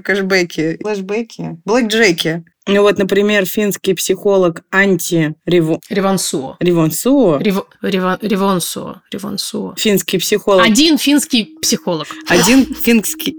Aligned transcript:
Кэшбэки, 0.00 0.78
флешбеки, 0.82 1.58
блэкджеки. 1.64 2.44
Ну 2.68 2.82
вот, 2.82 2.98
например, 2.98 3.46
финский 3.46 3.94
психолог 3.94 4.64
Анти. 4.72 5.36
Ревонсуо. 5.46 6.56
Рев... 6.58 7.62
Рева... 7.80 8.18
Ревонсуо. 8.20 9.02
Ревонсуо. 9.12 9.74
Финский 9.76 10.18
психолог. 10.18 10.66
Один 10.66 10.98
финский 10.98 11.56
психолог. 11.62 12.08
Один 12.28 12.66
финский... 12.74 13.38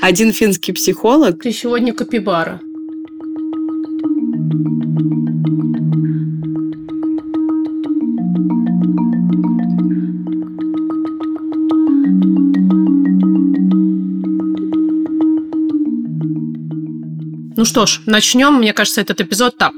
Один 0.00 0.32
финский 0.32 0.72
психолог. 0.72 1.42
Ты 1.42 1.52
сегодня 1.52 1.92
капибара. 1.92 2.60
Ну 17.60 17.66
что 17.66 17.84
ж, 17.84 18.00
начнем. 18.06 18.54
Мне 18.54 18.72
кажется, 18.72 19.02
этот 19.02 19.20
эпизод 19.20 19.58
так. 19.58 19.74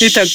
Итак. 0.00 0.26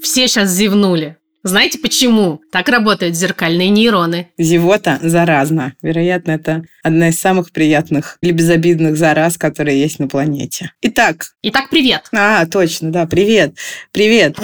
Все 0.00 0.28
сейчас 0.28 0.50
зевнули. 0.50 1.16
Знаете 1.48 1.78
почему? 1.78 2.42
Так 2.52 2.68
работают 2.68 3.16
зеркальные 3.16 3.70
нейроны. 3.70 4.28
Зевота 4.36 4.98
заразна. 5.00 5.72
Вероятно, 5.80 6.32
это 6.32 6.62
одна 6.82 7.08
из 7.08 7.18
самых 7.18 7.52
приятных 7.52 8.18
или 8.20 8.32
безобидных 8.32 8.98
зараз, 8.98 9.38
которые 9.38 9.80
есть 9.80 9.98
на 9.98 10.08
планете. 10.08 10.72
Итак. 10.82 11.28
Итак, 11.42 11.70
привет. 11.70 12.02
А, 12.12 12.44
точно, 12.44 12.92
да, 12.92 13.06
привет. 13.06 13.54
Привет. 13.92 14.36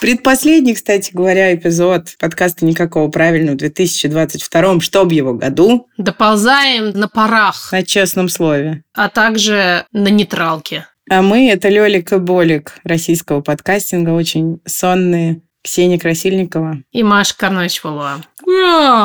Предпоследний, 0.00 0.74
кстати 0.74 1.10
говоря, 1.12 1.52
эпизод 1.52 2.14
подкаста 2.20 2.64
«Никакого 2.64 3.10
правильного» 3.10 3.56
в 3.56 3.58
2022 3.58 4.80
чтоб 4.80 5.10
его 5.10 5.34
году. 5.34 5.88
Доползаем 5.98 6.90
на 6.90 7.08
парах. 7.08 7.70
На 7.72 7.82
честном 7.82 8.28
слове. 8.28 8.84
А 8.94 9.08
также 9.08 9.86
на 9.90 10.06
нейтралке. 10.06 10.86
А 11.10 11.20
мы– 11.20 11.50
это 11.50 11.68
Лёлик 11.68 12.12
и 12.12 12.18
Болик 12.18 12.78
российского 12.82 13.42
подкастинга, 13.42 14.10
очень 14.10 14.60
сонные, 14.64 15.42
Ксения 15.64 15.98
Красильникова. 15.98 16.82
И 16.92 17.02
Маша 17.02 17.34
Карначвалова. 17.36 18.20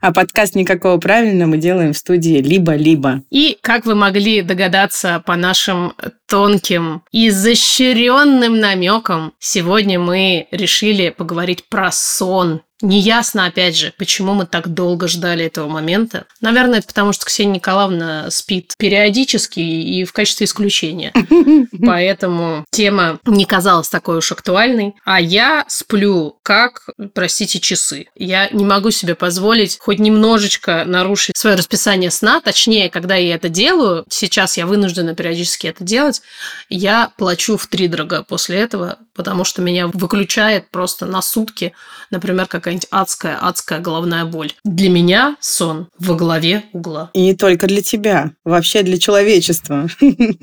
А 0.00 0.12
подкаст 0.12 0.56
«Никакого 0.56 0.98
правильно» 0.98 1.46
мы 1.46 1.56
делаем 1.56 1.92
в 1.92 1.96
студии 1.96 2.42
«Либо-либо». 2.42 3.22
И, 3.30 3.56
как 3.60 3.86
вы 3.86 3.94
могли 3.94 4.42
догадаться 4.42 5.22
по 5.24 5.36
нашим 5.36 5.94
тонким 6.32 7.02
и 7.12 7.28
изощренным 7.28 8.58
намекам, 8.58 9.34
сегодня 9.38 10.00
мы 10.00 10.48
решили 10.50 11.10
поговорить 11.10 11.68
про 11.68 11.92
сон 11.92 12.62
Неясно, 12.82 13.46
опять 13.46 13.76
же, 13.76 13.94
почему 13.96 14.34
мы 14.34 14.44
так 14.44 14.68
долго 14.68 15.06
ждали 15.06 15.44
этого 15.44 15.68
момента. 15.68 16.26
Наверное, 16.40 16.80
это 16.80 16.88
потому, 16.88 17.12
что 17.12 17.24
Ксения 17.24 17.54
Николаевна 17.54 18.28
спит 18.30 18.74
периодически 18.76 19.60
и 19.60 20.04
в 20.04 20.12
качестве 20.12 20.46
исключения. 20.46 21.12
Поэтому 21.86 22.64
тема 22.70 23.20
не 23.24 23.44
казалась 23.44 23.88
такой 23.88 24.18
уж 24.18 24.32
актуальной. 24.32 24.96
А 25.04 25.20
я 25.20 25.64
сплю 25.68 26.38
как, 26.42 26.88
простите, 27.14 27.60
часы. 27.60 28.06
Я 28.16 28.48
не 28.50 28.64
могу 28.64 28.90
себе 28.90 29.14
позволить 29.14 29.78
хоть 29.80 30.00
немножечко 30.00 30.82
нарушить 30.84 31.36
свое 31.36 31.54
расписание 31.54 32.10
сна. 32.10 32.40
Точнее, 32.40 32.90
когда 32.90 33.14
я 33.14 33.36
это 33.36 33.48
делаю, 33.48 34.04
сейчас 34.08 34.56
я 34.56 34.66
вынуждена 34.66 35.14
периодически 35.14 35.68
это 35.68 35.84
делать, 35.84 36.21
я 36.68 37.12
плачу 37.16 37.56
в 37.56 37.66
три 37.66 37.86
дорога 37.86 38.22
после 38.22 38.58
этого, 38.58 38.98
потому 39.14 39.44
что 39.44 39.62
меня 39.62 39.86
выключает 39.86 40.70
просто 40.70 41.06
на 41.06 41.22
сутки, 41.22 41.72
например, 42.10 42.46
какая 42.46 42.72
какая-нибудь 42.72 42.88
адская, 42.90 43.38
адская 43.40 43.80
головная 43.80 44.24
боль. 44.24 44.52
Для 44.64 44.88
меня 44.88 45.36
сон 45.40 45.88
во 45.98 46.14
главе 46.14 46.64
угла. 46.72 47.10
И 47.12 47.20
не 47.20 47.34
только 47.34 47.66
для 47.66 47.82
тебя, 47.82 48.32
вообще 48.44 48.82
для 48.82 48.98
человечества. 48.98 49.88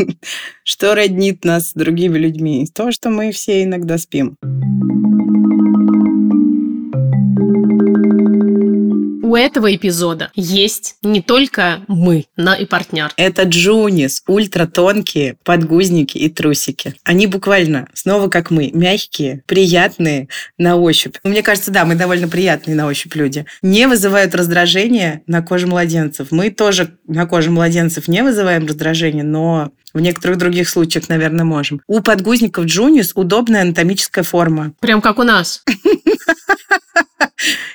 Что 0.64 0.96
роднит 0.96 1.46
нас 1.46 1.70
с 1.70 1.74
другими 1.74 2.18
людьми? 2.18 2.68
То, 2.74 2.92
что 2.92 3.10
мы 3.10 3.32
все 3.32 3.64
иногда 3.64 3.98
спим. 3.98 4.36
У 9.30 9.36
этого 9.36 9.76
эпизода 9.76 10.32
есть 10.34 10.96
не 11.04 11.22
только 11.22 11.82
мы, 11.88 12.26
но 12.36 12.56
и 12.56 12.66
партнер. 12.66 13.12
Это 13.16 13.44
Джунис, 13.44 14.24
ультратонкие 14.26 15.38
подгузники 15.44 16.18
и 16.18 16.30
трусики. 16.30 16.96
Они 17.04 17.28
буквально 17.28 17.88
снова 17.94 18.28
как 18.30 18.50
мы, 18.50 18.72
мягкие, 18.74 19.44
приятные 19.46 20.30
на 20.58 20.78
ощупь. 20.78 21.18
Мне 21.24 21.44
кажется, 21.44 21.70
да, 21.70 21.86
мы 21.86 21.94
довольно 21.94 22.28
приятные 22.28 22.76
на 22.76 22.88
ощупь 22.88 23.14
люди. 23.14 23.46
Не 23.62 23.88
вызывают 23.88 24.34
раздражения 24.34 25.22
на 25.28 25.44
коже 25.44 25.68
младенцев. 25.68 26.32
Мы 26.32 26.50
тоже 26.50 26.98
на 27.06 27.28
коже 27.28 27.52
младенцев 27.52 28.08
не 28.08 28.24
вызываем 28.24 28.66
раздражения, 28.66 29.24
но 29.24 29.72
в 29.94 30.00
некоторых 30.00 30.40
других 30.40 30.70
случаях, 30.70 31.08
наверное, 31.08 31.46
можем. 31.46 31.82
У 31.86 32.02
подгузников 32.02 32.66
Джунис 32.66 33.12
удобная 33.14 33.62
анатомическая 33.62 34.24
форма. 34.24 34.74
Прям 34.80 35.02
как 35.02 35.20
у 35.20 35.24
нас. 35.24 35.64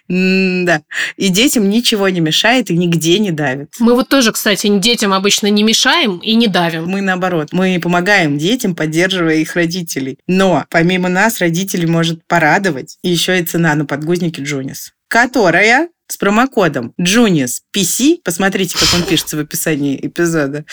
Да. 0.09 0.83
И 1.17 1.29
детям 1.29 1.69
ничего 1.69 2.09
не 2.09 2.21
мешает 2.21 2.71
и 2.71 2.77
нигде 2.77 3.19
не 3.19 3.31
давит. 3.31 3.75
Мы 3.79 3.95
вот 3.95 4.09
тоже, 4.09 4.33
кстати, 4.33 4.67
детям 4.79 5.13
обычно 5.13 5.49
не 5.49 5.63
мешаем 5.63 6.19
и 6.19 6.35
не 6.35 6.47
давим. 6.47 6.87
Мы 6.87 7.01
наоборот. 7.01 7.49
Мы 7.53 7.79
помогаем 7.83 8.39
детям, 8.39 8.75
поддерживая 8.75 9.37
их 9.37 9.55
родителей. 9.55 10.19
Но 10.27 10.65
помимо 10.71 11.09
нас 11.09 11.41
родителей 11.41 11.87
может 11.87 12.27
порадовать 12.27 12.99
еще 13.03 13.39
и 13.41 13.45
цена 13.45 13.75
на 13.75 13.87
подгузники 13.87 14.41
Джунис, 14.41 14.93
которая 15.09 15.89
с 16.07 16.17
промокодом 16.17 16.93
Джунис 17.01 17.63
PC, 17.75 18.19
посмотрите, 18.25 18.77
как 18.79 18.89
он 18.95 19.07
пишется 19.07 19.37
в 19.37 19.41
описании 19.41 19.99
эпизода, 20.07 20.65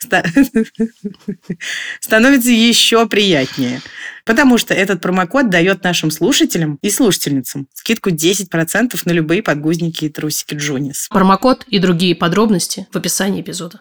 становится 2.00 2.50
еще 2.50 3.06
приятнее. 3.08 3.80
Потому 4.24 4.58
что 4.58 4.74
этот 4.74 5.00
промокод 5.00 5.50
дает 5.50 5.82
нашим 5.82 6.10
слушателям 6.10 6.78
и 6.82 6.90
слушательницам 6.90 7.68
скидку 7.74 8.10
10% 8.10 9.00
на 9.04 9.12
любые 9.12 9.42
подгузники 9.42 10.04
и 10.04 10.08
трусики 10.08 10.54
Джунис. 10.54 11.08
Промокод 11.10 11.64
и 11.68 11.78
другие 11.78 12.14
подробности 12.14 12.86
в 12.92 12.96
описании 12.96 13.40
эпизода. 13.40 13.78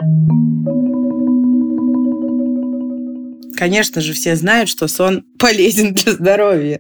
Конечно 3.58 4.02
же, 4.02 4.14
все 4.14 4.36
знают, 4.36 4.70
что 4.70 4.88
сон 4.88 5.24
полезен 5.40 5.94
для 5.94 6.14
здоровья. 6.14 6.80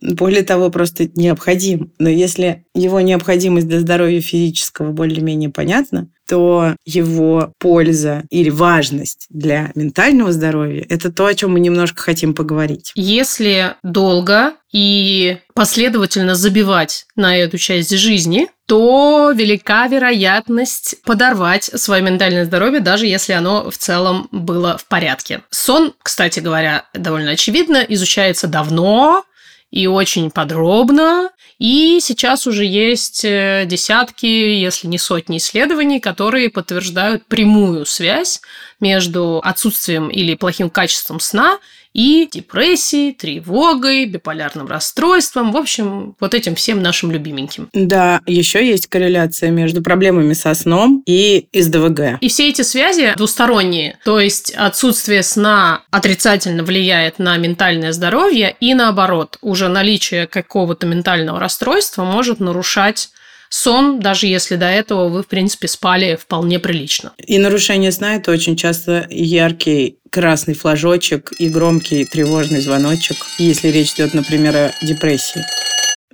Более 0.00 0.42
того, 0.42 0.70
просто 0.70 1.08
необходим. 1.14 1.92
Но 1.98 2.08
если 2.08 2.64
его 2.74 3.00
необходимость 3.00 3.68
для 3.68 3.80
здоровья 3.80 4.20
физического 4.20 4.92
более-менее 4.92 5.50
понятна, 5.50 6.10
то 6.28 6.76
его 6.84 7.54
польза 7.58 8.24
или 8.30 8.50
важность 8.50 9.26
для 9.30 9.72
ментального 9.74 10.30
здоровья– 10.30 10.84
это 10.88 11.10
то, 11.10 11.26
о 11.26 11.34
чем 11.34 11.52
мы 11.52 11.60
немножко 11.60 12.02
хотим 12.02 12.34
поговорить. 12.34 12.92
Если 12.94 13.74
долго 13.82 14.52
и 14.70 15.38
последовательно 15.54 16.34
забивать 16.34 17.06
на 17.16 17.36
эту 17.36 17.56
часть 17.56 17.96
жизни, 17.96 18.48
то 18.68 19.32
велика 19.34 19.86
вероятность 19.86 20.96
подорвать 21.02 21.64
свое 21.64 22.02
ментальное 22.02 22.44
здоровье, 22.44 22.80
даже 22.80 23.06
если 23.06 23.32
оно 23.32 23.70
в 23.70 23.78
целом 23.78 24.28
было 24.30 24.76
в 24.76 24.84
порядке. 24.84 25.40
Сон, 25.48 25.94
кстати 26.02 26.40
говоря, 26.40 26.84
довольно 26.92 27.30
очевидно, 27.30 27.78
изучается 27.88 28.46
давно, 28.46 29.24
и 29.70 29.86
очень 29.86 30.30
подробно. 30.30 31.30
И 31.58 31.98
сейчас 32.02 32.46
уже 32.46 32.64
есть 32.64 33.24
э, 33.24 33.64
десятки, 33.66 34.26
если 34.26 34.86
не 34.86 34.98
сотни 34.98 35.38
исследований, 35.38 35.98
которые 35.98 36.50
подтверждают 36.50 37.26
прямую 37.26 37.86
связь 37.86 38.42
между 38.80 39.40
отсутствием 39.42 40.08
или 40.08 40.34
плохим 40.34 40.68
качеством 40.68 41.20
сна 41.20 41.58
и 41.98 42.28
депрессией, 42.30 43.12
тревогой, 43.12 44.06
биполярным 44.06 44.68
расстройством, 44.68 45.50
в 45.50 45.56
общем, 45.56 46.14
вот 46.20 46.32
этим 46.32 46.54
всем 46.54 46.80
нашим 46.80 47.10
любименьким. 47.10 47.68
Да, 47.72 48.20
еще 48.24 48.64
есть 48.64 48.86
корреляция 48.86 49.50
между 49.50 49.82
проблемами 49.82 50.32
со 50.34 50.54
сном 50.54 51.02
и 51.06 51.48
СДВГ. 51.52 52.18
И 52.20 52.28
все 52.28 52.50
эти 52.50 52.62
связи 52.62 53.14
двусторонние, 53.16 53.98
то 54.04 54.20
есть 54.20 54.52
отсутствие 54.52 55.24
сна 55.24 55.82
отрицательно 55.90 56.62
влияет 56.62 57.18
на 57.18 57.36
ментальное 57.36 57.90
здоровье 57.90 58.54
и 58.60 58.74
наоборот, 58.74 59.36
уже 59.42 59.66
наличие 59.66 60.28
какого-то 60.28 60.86
ментального 60.86 61.40
расстройства 61.40 62.04
может 62.04 62.38
нарушать 62.38 63.10
сон, 63.48 64.00
даже 64.00 64.26
если 64.26 64.56
до 64.56 64.66
этого 64.66 65.08
вы, 65.08 65.22
в 65.22 65.26
принципе, 65.26 65.68
спали 65.68 66.16
вполне 66.16 66.58
прилично. 66.58 67.12
И 67.18 67.38
нарушение 67.38 67.92
сна– 67.92 68.14
это 68.16 68.30
очень 68.30 68.56
часто 68.56 69.06
яркий 69.10 69.98
красный 70.10 70.54
флажочек 70.54 71.32
и 71.38 71.48
громкий 71.48 72.04
тревожный 72.04 72.60
звоночек, 72.60 73.16
если 73.38 73.68
речь 73.68 73.94
идет, 73.94 74.14
например, 74.14 74.56
о 74.56 74.72
депрессии. 74.82 75.44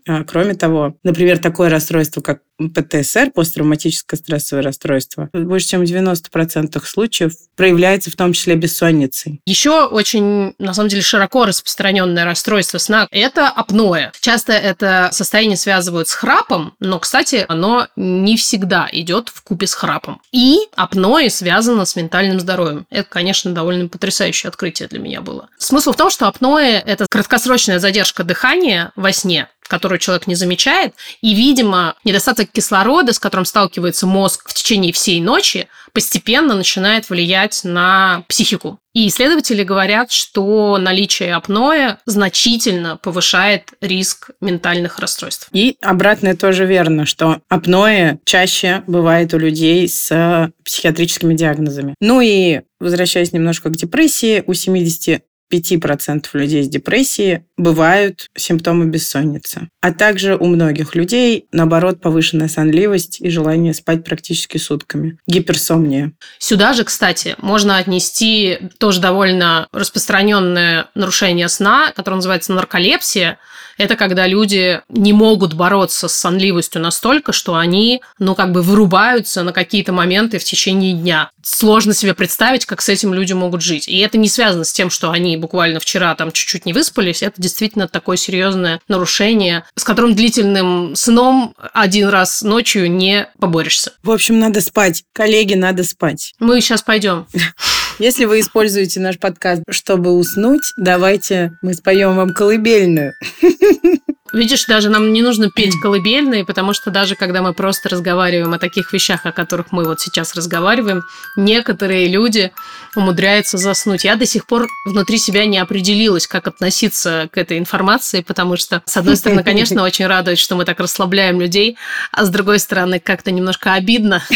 А, 0.06 0.24
кроме 0.24 0.54
того, 0.54 0.96
например, 1.02 1.38
такое 1.38 1.70
расстройство, 1.70 2.20
как 2.20 2.40
ПТСР, 2.58 3.32
посттравматическое 3.34 4.18
стрессовое 4.18 4.62
расстройство, 4.62 5.28
больше 5.32 5.68
чем 5.68 5.80
в 5.80 5.84
90% 5.84 6.84
случаев 6.84 7.32
проявляется 7.56 8.10
в 8.10 8.16
том 8.16 8.32
числе 8.32 8.54
бессонницей. 8.54 9.40
Еще 9.46 9.86
очень, 9.86 10.54
на 10.58 10.72
самом 10.74 10.88
деле, 10.88 11.02
широко 11.02 11.46
распространенное 11.46 12.24
расстройство 12.24 12.78
сна– 12.78 13.08
это 13.10 13.48
апноэ. 13.48 14.12
Часто 14.20 14.52
это 14.52 15.08
состояние 15.12 15.56
связывают 15.56 16.08
с 16.08 16.14
храпом, 16.14 16.74
но, 16.78 16.98
кстати, 17.00 17.44
оно 17.48 17.88
не 17.96 18.36
всегда 18.36 18.88
идет 18.92 19.30
в 19.30 19.42
купе 19.42 19.66
с 19.66 19.74
храпом. 19.74 20.20
И 20.30 20.58
апноэ 20.76 21.30
связано 21.30 21.84
с 21.84 21.96
ментальным 21.96 22.38
здоровьем. 22.38 22.86
Это, 22.90 23.08
конечно, 23.08 23.52
довольно 23.52 23.88
потрясающее 23.88 24.48
открытие 24.48 24.88
для 24.88 25.00
меня 25.00 25.20
было. 25.20 25.48
Смысл 25.58 25.92
в 25.92 25.96
том, 25.96 26.10
что 26.10 26.28
апноэ– 26.28 26.82
это 26.86 27.06
краткосрочная 27.10 27.80
задержка 27.80 28.22
дыхания 28.22 28.92
во 28.94 29.12
сне, 29.12 29.48
которую 29.68 29.98
человек 29.98 30.26
не 30.26 30.34
замечает, 30.34 30.94
и, 31.20 31.34
видимо, 31.34 31.96
недостаток 32.04 32.50
кислорода, 32.52 33.12
с 33.12 33.18
которым 33.18 33.44
сталкивается 33.44 34.06
мозг 34.06 34.48
в 34.48 34.54
течение 34.54 34.92
всей 34.92 35.20
ночи, 35.20 35.68
постепенно 35.92 36.54
начинает 36.54 37.08
влиять 37.08 37.60
на 37.64 38.24
психику. 38.28 38.78
И 38.94 39.08
исследователи 39.08 39.64
говорят, 39.64 40.12
что 40.12 40.78
наличие 40.78 41.34
апноэ 41.34 41.96
значительно 42.06 42.96
повышает 42.96 43.70
риск 43.80 44.30
ментальных 44.40 45.00
расстройств. 45.00 45.48
И 45.52 45.76
обратное 45.82 46.36
тоже 46.36 46.64
верно, 46.64 47.06
что 47.06 47.40
апноэ 47.48 48.18
чаще 48.24 48.84
бывает 48.86 49.34
у 49.34 49.38
людей 49.38 49.88
с 49.88 50.50
психиатрическими 50.64 51.34
диагнозами. 51.34 51.94
Ну 52.00 52.20
и 52.20 52.60
возвращаясь 52.78 53.32
немножко 53.32 53.70
к 53.70 53.76
депрессии, 53.76 54.44
у 54.46 54.54
70 54.54 55.22
5% 55.54 56.26
людей 56.32 56.62
с 56.62 56.68
депрессией 56.68 57.44
бывают 57.56 58.30
симптомы 58.36 58.86
бессонницы. 58.86 59.68
А 59.80 59.92
также 59.92 60.36
у 60.36 60.46
многих 60.46 60.94
людей, 60.94 61.46
наоборот, 61.52 62.00
повышенная 62.00 62.48
сонливость 62.48 63.20
и 63.20 63.28
желание 63.28 63.74
спать 63.74 64.04
практически 64.04 64.58
сутками. 64.58 65.18
Гиперсомния. 65.26 66.12
Сюда 66.38 66.72
же, 66.72 66.84
кстати, 66.84 67.36
можно 67.38 67.76
отнести 67.76 68.58
тоже 68.78 69.00
довольно 69.00 69.68
распространенное 69.72 70.88
нарушение 70.94 71.48
сна, 71.48 71.92
которое 71.94 72.16
называется 72.16 72.52
нарколепсия. 72.52 73.38
Это 73.78 73.96
когда 73.96 74.26
люди 74.26 74.80
не 74.88 75.12
могут 75.12 75.54
бороться 75.54 76.08
с 76.08 76.16
сонливостью 76.16 76.80
настолько, 76.80 77.32
что 77.32 77.56
они, 77.56 78.02
ну, 78.18 78.34
как 78.34 78.52
бы 78.52 78.62
вырубаются 78.62 79.42
на 79.42 79.52
какие-то 79.52 79.92
моменты 79.92 80.38
в 80.38 80.44
течение 80.44 80.92
дня. 80.92 81.30
Сложно 81.42 81.94
себе 81.94 82.14
представить, 82.14 82.66
как 82.66 82.80
с 82.80 82.88
этим 82.88 83.12
люди 83.14 83.32
могут 83.32 83.62
жить. 83.62 83.88
И 83.88 83.98
это 83.98 84.18
не 84.18 84.28
связано 84.28 84.64
с 84.64 84.72
тем, 84.72 84.90
что 84.90 85.10
они 85.10 85.36
буквально 85.36 85.80
вчера 85.80 86.14
там 86.14 86.32
чуть-чуть 86.32 86.66
не 86.66 86.72
выспались. 86.72 87.22
Это 87.22 87.40
действительно 87.40 87.88
такое 87.88 88.16
серьезное 88.16 88.80
нарушение, 88.88 89.64
с 89.74 89.84
которым 89.84 90.14
длительным 90.14 90.96
сном 90.96 91.54
один 91.72 92.08
раз 92.08 92.42
ночью 92.42 92.90
не 92.90 93.28
поборешься. 93.38 93.92
В 94.02 94.10
общем, 94.10 94.38
надо 94.38 94.60
спать. 94.60 95.04
Коллеги, 95.12 95.54
надо 95.54 95.84
спать. 95.84 96.34
Мы 96.38 96.60
сейчас 96.60 96.82
пойдем. 96.82 97.26
Если 97.98 98.24
вы 98.24 98.40
используете 98.40 99.00
наш 99.00 99.18
подкаст, 99.18 99.62
чтобы 99.70 100.12
уснуть, 100.12 100.72
давайте 100.76 101.52
мы 101.62 101.74
споем 101.74 102.16
вам 102.16 102.34
колыбельную. 102.34 103.14
Видишь, 104.34 104.64
даже 104.66 104.90
нам 104.90 105.12
не 105.12 105.22
нужно 105.22 105.48
петь 105.48 105.78
колыбельные, 105.80 106.44
потому 106.44 106.72
что 106.72 106.90
даже 106.90 107.14
когда 107.14 107.40
мы 107.40 107.54
просто 107.54 107.88
разговариваем 107.88 108.52
о 108.52 108.58
таких 108.58 108.92
вещах, 108.92 109.24
о 109.26 109.32
которых 109.32 109.70
мы 109.70 109.84
вот 109.84 110.00
сейчас 110.00 110.34
разговариваем, 110.34 111.04
некоторые 111.36 112.08
люди 112.08 112.52
умудряются 112.96 113.58
заснуть. 113.58 114.02
Я 114.02 114.16
до 114.16 114.26
сих 114.26 114.46
пор 114.46 114.66
внутри 114.86 115.18
себя 115.18 115.46
не 115.46 115.58
определилась, 115.58 116.26
как 116.26 116.48
относиться 116.48 117.28
к 117.32 117.38
этой 117.38 117.58
информации, 117.58 118.22
потому 118.22 118.56
что, 118.56 118.82
с 118.86 118.96
одной 118.96 119.16
стороны, 119.16 119.44
конечно, 119.44 119.82
очень 119.84 120.06
радует, 120.06 120.40
что 120.40 120.56
мы 120.56 120.64
так 120.64 120.80
расслабляем 120.80 121.40
людей, 121.40 121.76
а 122.10 122.24
с 122.24 122.28
другой 122.28 122.58
стороны, 122.58 122.98
как-то 122.98 123.30
немножко 123.30 123.74
обидно. 123.74 124.20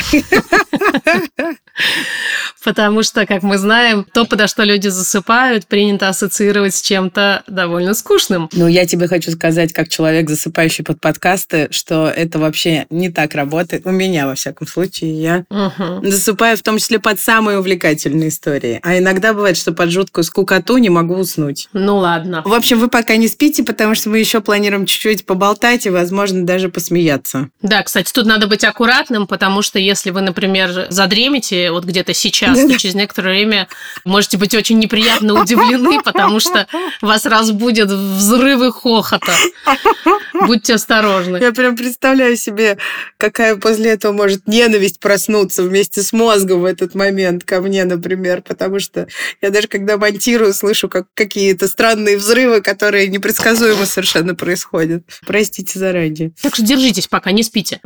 Потому 2.64 3.02
что, 3.02 3.24
как 3.24 3.42
мы 3.42 3.56
знаем, 3.56 4.04
то, 4.12 4.24
подо 4.24 4.46
что 4.46 4.62
люди 4.64 4.88
засыпают, 4.88 5.66
принято 5.66 6.08
ассоциировать 6.08 6.74
с 6.74 6.82
чем-то 6.82 7.44
довольно 7.46 7.94
скучным. 7.94 8.48
Ну, 8.52 8.66
я 8.66 8.84
тебе 8.86 9.06
хочу 9.06 9.30
сказать, 9.30 9.72
как 9.72 9.87
человек, 9.90 10.28
засыпающий 10.28 10.84
под 10.84 11.00
подкасты, 11.00 11.68
что 11.70 12.08
это 12.08 12.38
вообще 12.38 12.86
не 12.90 13.10
так 13.10 13.34
работает. 13.34 13.86
У 13.86 13.90
меня, 13.90 14.26
во 14.26 14.34
всяком 14.34 14.66
случае, 14.66 15.20
я 15.20 15.44
угу. 15.50 16.06
засыпаю 16.06 16.56
в 16.56 16.62
том 16.62 16.78
числе 16.78 16.98
под 16.98 17.20
самые 17.20 17.58
увлекательные 17.58 18.28
истории. 18.28 18.80
А 18.82 18.98
иногда 18.98 19.32
бывает, 19.32 19.56
что 19.56 19.72
под 19.72 19.90
жуткую 19.90 20.24
скукоту 20.24 20.78
не 20.78 20.90
могу 20.90 21.16
уснуть. 21.16 21.68
Ну, 21.72 21.98
ладно. 21.98 22.42
В 22.44 22.52
общем, 22.52 22.78
вы 22.78 22.88
пока 22.88 23.16
не 23.16 23.28
спите, 23.28 23.64
потому 23.64 23.94
что 23.94 24.10
мы 24.10 24.18
еще 24.18 24.40
планируем 24.40 24.86
чуть-чуть 24.86 25.26
поболтать 25.26 25.86
и, 25.86 25.90
возможно, 25.90 26.44
даже 26.44 26.68
посмеяться. 26.68 27.48
Да, 27.62 27.82
кстати, 27.82 28.12
тут 28.12 28.26
надо 28.26 28.46
быть 28.46 28.64
аккуратным, 28.64 29.26
потому 29.26 29.62
что 29.62 29.78
если 29.78 30.10
вы, 30.10 30.20
например, 30.20 30.86
задремите 30.90 31.70
вот 31.70 31.84
где-то 31.84 32.14
сейчас, 32.14 32.58
то 32.58 32.78
через 32.78 32.94
некоторое 32.94 33.30
время 33.30 33.68
можете 34.04 34.38
быть 34.38 34.54
очень 34.54 34.78
неприятно 34.78 35.40
удивлены, 35.40 36.02
потому 36.02 36.40
что 36.40 36.66
вас 37.00 37.26
разбудят 37.26 37.90
взрывы 37.90 38.72
хохота. 38.72 39.32
Будьте 40.46 40.74
осторожны. 40.74 41.38
Я 41.38 41.52
прям 41.52 41.76
представляю 41.76 42.36
себе, 42.36 42.78
какая 43.16 43.56
после 43.56 43.90
этого 43.90 44.12
может 44.12 44.46
ненависть 44.46 45.00
проснуться 45.00 45.62
вместе 45.62 46.02
с 46.02 46.12
мозгом 46.12 46.62
в 46.62 46.64
этот 46.64 46.94
момент 46.94 47.44
ко 47.44 47.60
мне, 47.60 47.84
например, 47.84 48.42
потому 48.42 48.78
что 48.80 49.08
я 49.40 49.50
даже 49.50 49.68
когда 49.68 49.96
монтирую, 49.96 50.52
слышу 50.54 50.88
как 50.88 51.06
какие-то 51.14 51.68
странные 51.68 52.16
взрывы, 52.16 52.60
которые 52.60 53.08
непредсказуемо 53.08 53.86
совершенно 53.86 54.34
происходят. 54.34 55.02
Простите 55.26 55.78
заранее. 55.78 56.32
Так 56.42 56.54
что 56.54 56.64
держитесь 56.64 57.08
пока, 57.08 57.32
не 57.32 57.42
спите. 57.42 57.80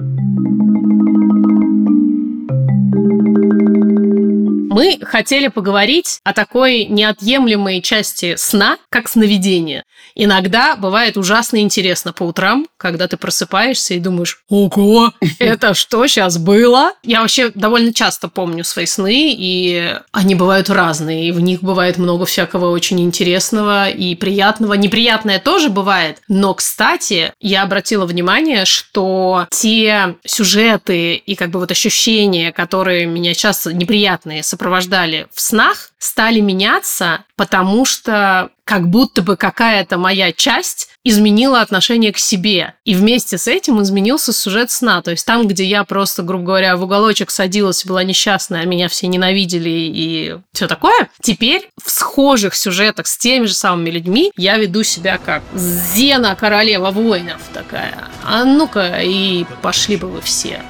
Мы 4.82 4.98
хотели 5.00 5.46
поговорить 5.46 6.18
о 6.24 6.32
такой 6.32 6.86
неотъемлемой 6.86 7.80
части 7.82 8.34
сна, 8.34 8.78
как 8.90 9.08
сновидение. 9.08 9.84
Иногда 10.16 10.74
бывает 10.74 11.16
ужасно 11.16 11.58
интересно 11.58 12.12
по 12.12 12.24
утрам, 12.24 12.66
когда 12.76 13.06
ты 13.06 13.16
просыпаешься 13.16 13.94
и 13.94 14.00
думаешь, 14.00 14.42
ого, 14.48 15.12
это 15.38 15.74
что 15.74 16.04
сейчас 16.08 16.36
было? 16.36 16.94
Я 17.04 17.20
вообще 17.20 17.50
довольно 17.54 17.94
часто 17.94 18.26
помню 18.26 18.64
свои 18.64 18.86
сны, 18.86 19.32
и 19.32 19.96
они 20.10 20.34
бывают 20.34 20.68
разные, 20.68 21.28
и 21.28 21.32
в 21.32 21.40
них 21.40 21.62
бывает 21.62 21.96
много 21.96 22.26
всякого 22.26 22.70
очень 22.70 23.00
интересного 23.00 23.88
и 23.88 24.16
приятного. 24.16 24.74
Неприятное 24.74 25.38
тоже 25.38 25.68
бывает, 25.68 26.18
но, 26.26 26.54
кстати, 26.54 27.32
я 27.40 27.62
обратила 27.62 28.04
внимание, 28.04 28.64
что 28.64 29.46
те 29.50 30.16
сюжеты 30.24 31.14
и 31.14 31.36
как 31.36 31.50
бы 31.50 31.60
вот 31.60 31.70
ощущения, 31.70 32.50
которые 32.50 33.06
меня 33.06 33.34
часто 33.34 33.72
неприятные 33.72 34.42
сопровождали 34.72 35.28
в 35.32 35.40
снах, 35.40 35.91
стали 36.02 36.40
меняться, 36.40 37.24
потому 37.36 37.84
что 37.84 38.50
как 38.64 38.88
будто 38.88 39.22
бы 39.22 39.36
какая-то 39.36 39.98
моя 39.98 40.32
часть 40.32 40.88
изменила 41.04 41.60
отношение 41.60 42.12
к 42.12 42.18
себе. 42.18 42.74
И 42.84 42.94
вместе 42.94 43.38
с 43.38 43.48
этим 43.48 43.82
изменился 43.82 44.32
сюжет 44.32 44.70
сна. 44.70 45.02
То 45.02 45.10
есть 45.10 45.26
там, 45.26 45.48
где 45.48 45.64
я 45.64 45.82
просто, 45.84 46.22
грубо 46.22 46.44
говоря, 46.44 46.76
в 46.76 46.82
уголочек 46.82 47.30
садилась, 47.30 47.84
была 47.84 48.04
несчастная, 48.04 48.64
меня 48.66 48.88
все 48.88 49.08
ненавидели 49.08 49.68
и 49.68 50.36
все 50.52 50.68
такое, 50.68 51.10
теперь 51.20 51.68
в 51.82 51.90
схожих 51.90 52.54
сюжетах 52.54 53.08
с 53.08 53.18
теми 53.18 53.46
же 53.46 53.54
самыми 53.54 53.90
людьми 53.90 54.32
я 54.36 54.56
веду 54.58 54.84
себя 54.84 55.18
как 55.18 55.42
Зена, 55.54 56.36
королева 56.38 56.90
воинов 56.90 57.40
такая. 57.52 58.08
А 58.24 58.44
ну-ка, 58.44 59.00
и 59.02 59.44
пошли 59.60 59.96
бы 59.96 60.08
вы 60.08 60.20
все. 60.20 60.62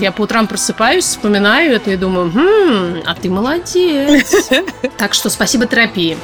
Я 0.00 0.12
по 0.12 0.22
утрам 0.22 0.46
просыпаюсь, 0.46 1.04
вспоминаю 1.04 1.72
это 1.74 1.90
и 1.90 1.96
думаю, 1.96 2.30
хм, 2.30 3.02
а 3.04 3.14
ты 3.14 3.28
молодец. 3.28 4.50
Так 4.96 5.14
что 5.14 5.30
спасибо 5.30 5.66
терапии. 5.66 6.16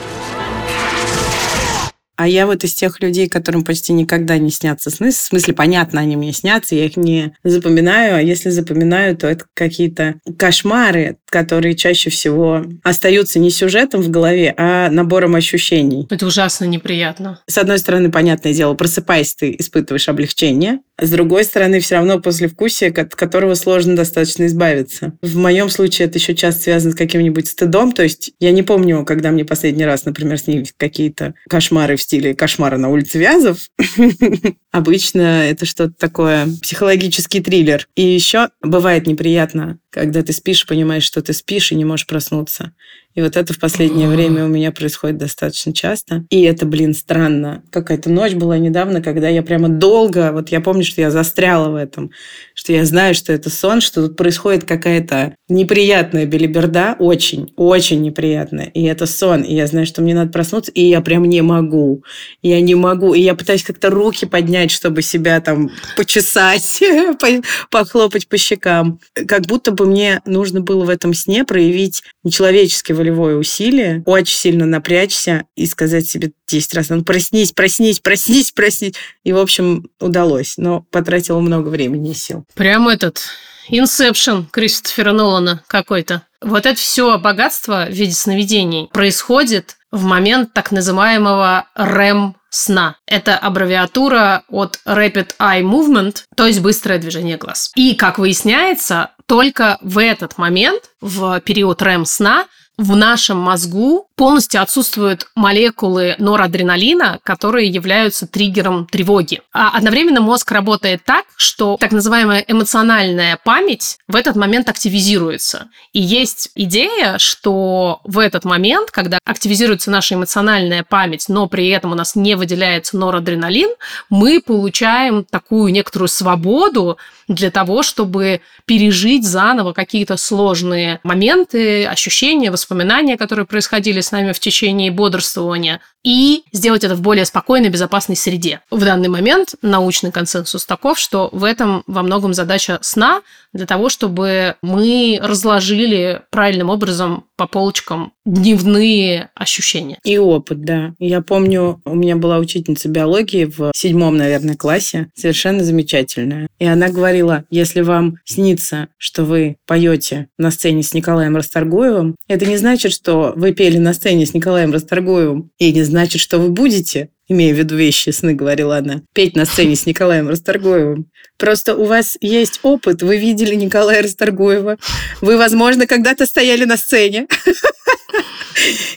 А 2.21 2.29
я 2.29 2.45
вот 2.45 2.65
из 2.65 2.75
тех 2.75 3.01
людей, 3.01 3.31
которым 3.31 3.65
почти 3.65 3.95
никогда 3.95 4.37
не 4.37 4.51
снятся 4.51 4.91
сны. 4.91 5.11
В 5.11 5.15
смысле, 5.15 5.55
понятно, 5.55 6.03
они 6.03 6.17
мне 6.17 6.35
снятся, 6.35 6.75
я 6.75 6.85
их 6.85 6.99
не 6.99 7.33
запоминаю. 7.45 8.17
А 8.17 8.21
если 8.21 8.51
запоминаю, 8.51 9.17
то 9.17 9.27
это 9.27 9.47
какие-то 9.55 10.17
кошмары, 10.37 11.17
которые 11.31 11.75
чаще 11.75 12.11
всего 12.11 12.63
остаются 12.83 13.39
не 13.39 13.49
сюжетом 13.49 14.03
в 14.03 14.11
голове, 14.11 14.53
а 14.59 14.91
набором 14.91 15.35
ощущений. 15.35 16.07
Это 16.11 16.27
ужасно 16.27 16.67
неприятно. 16.67 17.41
С 17.47 17.57
одной 17.57 17.79
стороны, 17.79 18.11
понятное 18.11 18.53
дело, 18.53 18.75
просыпаясь, 18.75 19.35
ты 19.35 19.57
испытываешь 19.59 20.11
облегчение. 20.11 20.81
С 21.01 21.11
другой 21.11 21.45
стороны, 21.45 21.81
все 21.81 21.95
равно 21.95 22.21
после 22.21 22.49
вкусия, 22.49 22.93
от 22.93 23.15
которого 23.15 23.55
сложно 23.55 23.97
достаточно 23.97 24.45
избавиться. 24.45 25.15
В 25.23 25.39
моем 25.39 25.71
случае 25.71 26.09
это 26.09 26.19
еще 26.19 26.35
часто 26.35 26.65
связано 26.65 26.93
с 26.93 26.97
каким-нибудь 26.97 27.49
стыдом. 27.49 27.93
То 27.93 28.03
есть 28.03 28.33
я 28.39 28.51
не 28.51 28.63
помню, 28.63 29.07
когда 29.07 29.31
мне 29.31 29.47
последний 29.47 29.87
раз, 29.87 30.05
например, 30.05 30.37
снились 30.39 30.75
какие-то 30.77 31.33
кошмары 31.49 31.97
в 31.97 32.03
стиле 32.11 32.35
кошмара 32.35 32.77
на 32.77 32.89
улице 32.89 33.19
Вязов. 33.19 33.69
Обычно 34.73 35.49
это 35.49 35.65
что-то 35.65 35.95
такое, 35.97 36.49
психологический 36.61 37.41
триллер. 37.41 37.87
И 37.95 38.03
еще 38.03 38.49
бывает 38.61 39.07
неприятно, 39.07 39.79
когда 39.91 40.23
ты 40.25 40.33
спишь, 40.33 40.67
понимаешь, 40.67 41.05
что 41.05 41.23
ты 41.23 41.33
спишь 41.33 41.71
и 41.71 41.77
не 41.77 41.85
можешь 41.85 42.09
проснуться. 42.09 42.73
И 43.15 43.23
вот 43.23 43.37
это 43.37 43.53
в 43.53 43.59
последнее 43.59 44.09
время 44.09 44.45
у 44.45 44.49
меня 44.49 44.73
происходит 44.73 45.19
достаточно 45.19 45.73
часто. 45.73 46.25
И 46.31 46.43
это, 46.43 46.65
блин, 46.67 46.95
странно. 46.95 47.63
Какая-то 47.71 48.11
ночь 48.11 48.35
была 48.35 48.59
недавно, 48.59 49.03
когда 49.03 49.29
я 49.29 49.43
прямо 49.43 49.69
долго, 49.69 50.33
вот 50.33 50.51
я 50.51 50.61
помню, 50.61 50.85
что 50.85 51.01
я 51.01 51.11
застряла 51.11 51.71
в 51.71 51.75
этом, 51.75 52.11
что 52.55 52.73
я 52.73 52.85
знаю, 52.85 53.15
что 53.15 53.33
это 53.33 53.51
сон, 53.51 53.81
что 53.81 54.07
тут 54.07 54.17
происходит 54.17 54.65
какая-то 54.65 55.35
неприятная 55.51 56.27
белиберда, 56.27 56.97
очень, 56.99 57.53
очень 57.57 58.01
неприятная. 58.01 58.67
И 58.67 58.85
это 58.85 59.07
сон. 59.07 59.43
И 59.43 59.55
я 59.55 59.67
знаю, 59.67 59.87
что 59.87 60.03
мне 60.03 60.15
надо 60.15 60.31
проснуться, 60.31 60.73
и 60.73 60.85
я 60.85 61.01
прям 61.01 61.25
не 61.25 61.43
могу. 61.43 62.05
Я 62.43 62.61
не 62.61 62.75
могу. 62.75 63.15
И 63.15 63.21
я 63.21 63.35
пытаюсь 63.35 63.63
как-то 63.63 63.91
руки 63.91 64.25
поднять, 64.25 64.71
чтобы 64.71 65.03
себя 65.03 65.41
там 65.41 65.71
почесать, 65.97 66.83
похлопать 67.71 68.29
по 68.29 68.39
щекам. 68.39 69.01
Как 69.13 69.43
будто 69.43 69.73
бы 69.73 69.87
мне 69.87 70.23
нужно 70.25 70.61
было 70.61 70.85
в 70.85 70.89
этом 70.89 71.15
сне 71.15 71.45
проявить 71.45 72.03
нечеловеческий 72.25 72.95
волевое 72.95 73.37
усилие, 73.37 74.03
очень 74.07 74.37
сильно 74.37 74.67
напрячься 74.67 75.45
и 75.57 75.67
сказать 75.67 76.07
себе 76.07 76.33
10 76.49 76.75
раз, 76.75 76.89
ну 76.91 77.03
проснись, 77.03 77.53
проснись, 77.53 78.01
проснись, 78.01 78.53
проснись. 78.53 78.95
И, 79.25 79.33
в 79.33 79.39
общем, 79.39 79.89
удалось, 80.01 80.55
но 80.57 80.85
потратила 80.91 81.41
много 81.41 81.69
времени 81.69 82.11
и 82.11 82.15
сил. 82.15 82.45
Прям 82.55 82.89
этот 82.89 83.23
Инсепшн 83.69 84.43
Кристофера 84.51 85.13
Нолана 85.13 85.63
какой-то. 85.67 86.23
Вот 86.41 86.67
это 86.67 86.79
все 86.79 87.19
богатство 87.19 87.87
в 87.89 87.93
виде 87.93 88.13
сновидений 88.13 88.89
происходит 88.93 89.77
в 89.91 90.05
момент 90.05 90.53
так 90.53 90.71
называемого 90.71 91.67
REM 91.77 92.35
сна. 92.49 92.97
Это 93.07 93.37
аббревиатура 93.37 94.43
от 94.49 94.79
Rapid 94.87 95.37
Eye 95.39 95.63
Movement, 95.63 96.25
то 96.37 96.47
есть 96.47 96.61
быстрое 96.61 96.99
движение 96.99 97.37
глаз. 97.37 97.71
И, 97.77 97.95
как 97.95 98.19
выясняется, 98.19 99.11
только 99.27 99.79
в 99.81 99.99
этот 99.99 100.39
момент, 100.39 100.83
в 101.01 101.41
период 101.41 101.83
REM 101.83 102.05
сна, 102.05 102.47
в 102.81 102.97
нашем 102.97 103.37
мозгу 103.37 104.07
полностью 104.17 104.63
отсутствуют 104.63 105.29
молекулы 105.35 106.15
норадреналина, 106.19 107.21
которые 107.23 107.69
являются 107.69 108.27
триггером 108.27 108.87
тревоги. 108.87 109.43
А 109.53 109.71
одновременно 109.77 110.21
мозг 110.21 110.51
работает 110.51 111.03
так, 111.05 111.25
что 111.37 111.77
так 111.79 111.93
называемая 111.93 112.45
эмоциональная 112.47 113.39
память 113.43 113.99
в 114.09 114.17
этот 114.17 114.37
момент 114.37 114.69
активизируется. 114.69 115.69
И 115.93 116.01
есть 116.01 116.51
идея, 116.55 117.19
что 117.19 118.01
в 118.05 118.19
этот 118.19 118.45
момент, 118.45 118.91
когда 118.91 119.19
активизируется 119.25 119.91
наша 119.91 120.15
эмоциональная 120.15 120.83
память, 120.83 121.27
но 121.29 121.47
при 121.47 121.69
этом 121.69 121.93
у 121.93 121.95
нас 121.95 122.15
не 122.15 122.35
выделяется 122.35 122.97
норадреналин, 122.97 123.71
мы 124.09 124.41
получаем 124.41 125.25
такую 125.25 125.73
некоторую 125.73 126.09
свободу 126.09 126.99
для 127.29 127.51
того, 127.51 127.83
чтобы 127.83 128.41
пережить 128.65 129.27
заново 129.27 129.73
какие-то 129.73 130.17
сложные 130.17 131.01
моменты, 131.05 131.87
ощущения, 131.87 132.51
воспоминания, 132.51 132.70
которые 133.17 133.47
происходили 133.47 134.01
с 134.01 134.13
нами 134.13 134.33
в 134.33 134.41
течение 134.41 134.91
бодрствования, 134.91 135.81
и 136.03 136.45
сделать 136.53 136.85
это 136.85 136.95
в 136.95 137.01
более 137.01 137.25
спокойной, 137.25 137.69
безопасной 137.69 138.17
среде. 138.17 138.61
В 138.71 138.85
данный 138.85 139.09
момент 139.09 139.55
научный 139.63 140.13
консенсус 140.13 140.67
таков, 140.67 140.99
что 140.99 141.29
в 141.33 141.45
этом 141.45 141.83
во 141.87 142.03
многом 142.03 142.35
задача 142.35 142.79
сна 142.83 143.23
для 143.53 143.67
того, 143.67 143.89
чтобы 143.89 144.57
мы 144.63 145.19
разложили 145.21 146.23
правильным 146.31 146.71
образом 146.71 147.25
по 147.37 147.47
полочкам 147.47 148.13
дневные 148.25 149.31
ощущения. 149.35 149.99
И 150.05 150.19
опыт, 150.19 150.61
да. 150.63 150.95
Я 150.99 151.23
помню, 151.23 151.81
у 151.85 151.95
меня 151.95 152.17
была 152.17 152.39
учительница 152.39 152.89
биологии 152.89 153.47
в 153.47 153.73
седьмом, 153.75 154.17
наверное, 154.17 154.57
классе, 154.57 155.09
совершенно 155.15 155.65
замечательная. 155.65 156.49
И 156.59 156.67
она 156.67 156.91
говорила, 156.91 157.45
если 157.51 157.81
вам 157.81 158.17
снится, 158.25 158.89
что 158.99 159.25
вы 159.25 159.57
поете 159.67 160.29
на 160.39 160.51
сцене 160.51 160.83
с 160.83 160.93
Николаем 160.93 161.35
Расторгуевым, 161.35 162.17
это 162.29 162.47
не 162.47 162.57
значит, 162.57 162.93
что 162.93 163.33
вы 163.35 163.53
пели 163.53 163.79
на 163.79 163.95
сцене 163.95 164.27
с 164.27 164.35
Николаем 164.35 164.73
Расторгуевым 164.73 165.51
и 165.59 165.73
не 165.73 165.83
значит, 165.91 166.21
что 166.21 166.39
вы 166.39 166.49
будете, 166.49 167.11
имея 167.29 167.55
в 167.55 167.59
виду 167.59 167.77
вещи 167.77 168.11
сны, 168.11 168.35
говорила 168.35 168.79
она, 168.79 169.03
петь 169.13 169.37
на 169.37 169.45
сцене 169.45 169.77
с 169.77 169.87
Николаем 169.87 170.29
Расторгуевым. 170.29 171.11
Просто 171.39 171.77
у 171.77 171.85
вас 171.85 172.17
есть 172.21 172.61
опыт, 172.63 173.03
вы 173.03 173.19
видели 173.19 173.55
Николая 173.55 174.03
Расторгуева, 174.03 174.79
вы, 175.21 175.37
возможно, 175.37 175.87
когда-то 175.87 176.27
стояли 176.27 176.65
на 176.65 176.77
сцене. 176.77 177.27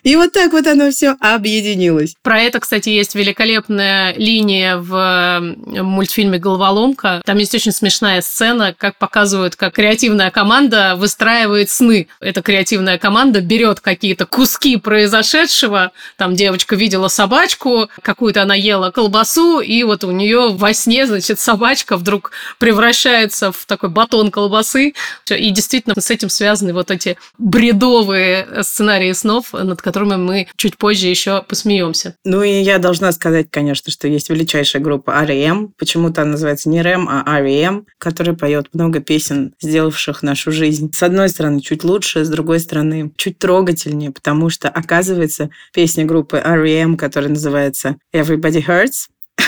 И 0.03 0.15
вот 0.15 0.33
так 0.33 0.51
вот 0.51 0.67
оно 0.67 0.91
все 0.91 1.15
объединилось. 1.19 2.15
Про 2.21 2.41
это, 2.41 2.59
кстати, 2.59 2.89
есть 2.89 3.15
великолепная 3.15 4.13
линия 4.15 4.77
в 4.77 5.55
мультфильме 5.65 6.37
«Головоломка». 6.37 7.21
Там 7.25 7.37
есть 7.37 7.55
очень 7.55 7.71
смешная 7.71 8.21
сцена, 8.21 8.73
как 8.77 8.97
показывают, 8.97 9.55
как 9.55 9.73
креативная 9.75 10.31
команда 10.31 10.95
выстраивает 10.97 11.69
сны. 11.69 12.07
Эта 12.19 12.41
креативная 12.41 12.97
команда 12.97 13.41
берет 13.41 13.79
какие-то 13.79 14.25
куски 14.25 14.77
произошедшего. 14.77 15.91
Там 16.17 16.35
девочка 16.35 16.75
видела 16.75 17.07
собачку, 17.07 17.89
какую-то 18.01 18.41
она 18.41 18.55
ела 18.55 18.91
колбасу, 18.91 19.59
и 19.59 19.83
вот 19.83 20.03
у 20.03 20.11
нее 20.11 20.49
во 20.51 20.73
сне, 20.73 21.07
значит, 21.07 21.39
собачка 21.39 21.97
вдруг 21.97 22.31
превращается 22.59 23.51
в 23.51 23.65
такой 23.65 23.89
батон 23.89 24.31
колбасы. 24.31 24.93
И 25.29 25.49
действительно 25.51 25.95
с 25.99 26.09
этим 26.09 26.29
связаны 26.29 26.73
вот 26.73 26.91
эти 26.91 27.17
бредовые 27.37 28.63
сценарии 28.63 29.02
снов, 29.11 29.53
над 29.53 29.81
которыми 29.81 30.15
мы 30.15 30.47
чуть 30.55 30.77
позже 30.77 31.07
еще 31.07 31.43
посмеемся. 31.43 32.15
Ну 32.23 32.41
и 32.43 32.61
я 32.61 32.79
должна 32.79 33.11
сказать, 33.11 33.47
конечно, 33.49 33.91
что 33.91 34.07
есть 34.07 34.29
величайшая 34.29 34.81
группа 34.81 35.11
R.E.M. 35.11 35.73
Почему-то 35.77 36.21
она 36.21 36.31
называется 36.31 36.69
не 36.69 36.81
REM, 36.81 37.05
а 37.09 37.39
R.E.M., 37.39 37.85
которая 37.97 38.35
поет 38.35 38.69
много 38.73 38.99
песен, 38.99 39.53
сделавших 39.61 40.23
нашу 40.23 40.51
жизнь. 40.51 40.91
С 40.93 41.03
одной 41.03 41.29
стороны, 41.29 41.61
чуть 41.61 41.83
лучше, 41.83 42.23
с 42.23 42.29
другой 42.29 42.59
стороны, 42.59 43.11
чуть 43.17 43.39
трогательнее, 43.39 44.11
потому 44.11 44.49
что, 44.49 44.69
оказывается, 44.69 45.49
песня 45.73 46.05
группы 46.05 46.37
R.E.M., 46.37 46.97
которая 46.97 47.31
называется 47.31 47.97
Everybody 48.13 48.65
Hurts, 48.65 49.09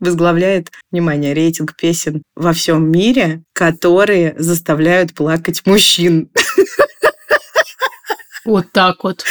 возглавляет, 0.00 0.70
внимание, 0.90 1.34
рейтинг 1.34 1.76
песен 1.76 2.22
во 2.34 2.52
всем 2.52 2.90
мире, 2.90 3.42
которые 3.52 4.34
заставляют 4.38 5.14
плакать 5.14 5.62
мужчин. 5.66 6.30
Вот 8.48 8.72
так 8.72 9.04
вот. 9.04 9.24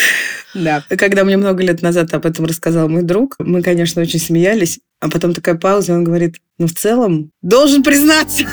Да. 0.54 0.84
Когда 0.90 1.24
мне 1.24 1.38
много 1.38 1.64
лет 1.64 1.82
назад 1.82 2.14
об 2.14 2.28
этом 2.28 2.46
рассказал 2.46 2.88
мой 2.88 3.02
друг, 3.02 3.34
мы, 3.40 3.64
конечно, 3.64 4.00
очень 4.00 4.20
смеялись. 4.20 4.80
А 5.00 5.10
потом 5.10 5.34
такая 5.34 5.56
пауза, 5.56 5.94
он 5.94 6.04
говорит, 6.04 6.36
ну, 6.60 6.68
в 6.68 6.74
целом, 6.74 7.32
должен 7.42 7.82
признаться. 7.82 8.46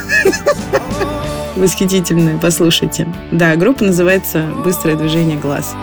Восхитительная, 1.56 2.38
послушайте. 2.38 3.06
Да, 3.30 3.56
группа 3.56 3.84
называется 3.84 4.50
«Быстрое 4.64 4.96
движение 4.96 5.38
глаз». 5.38 5.74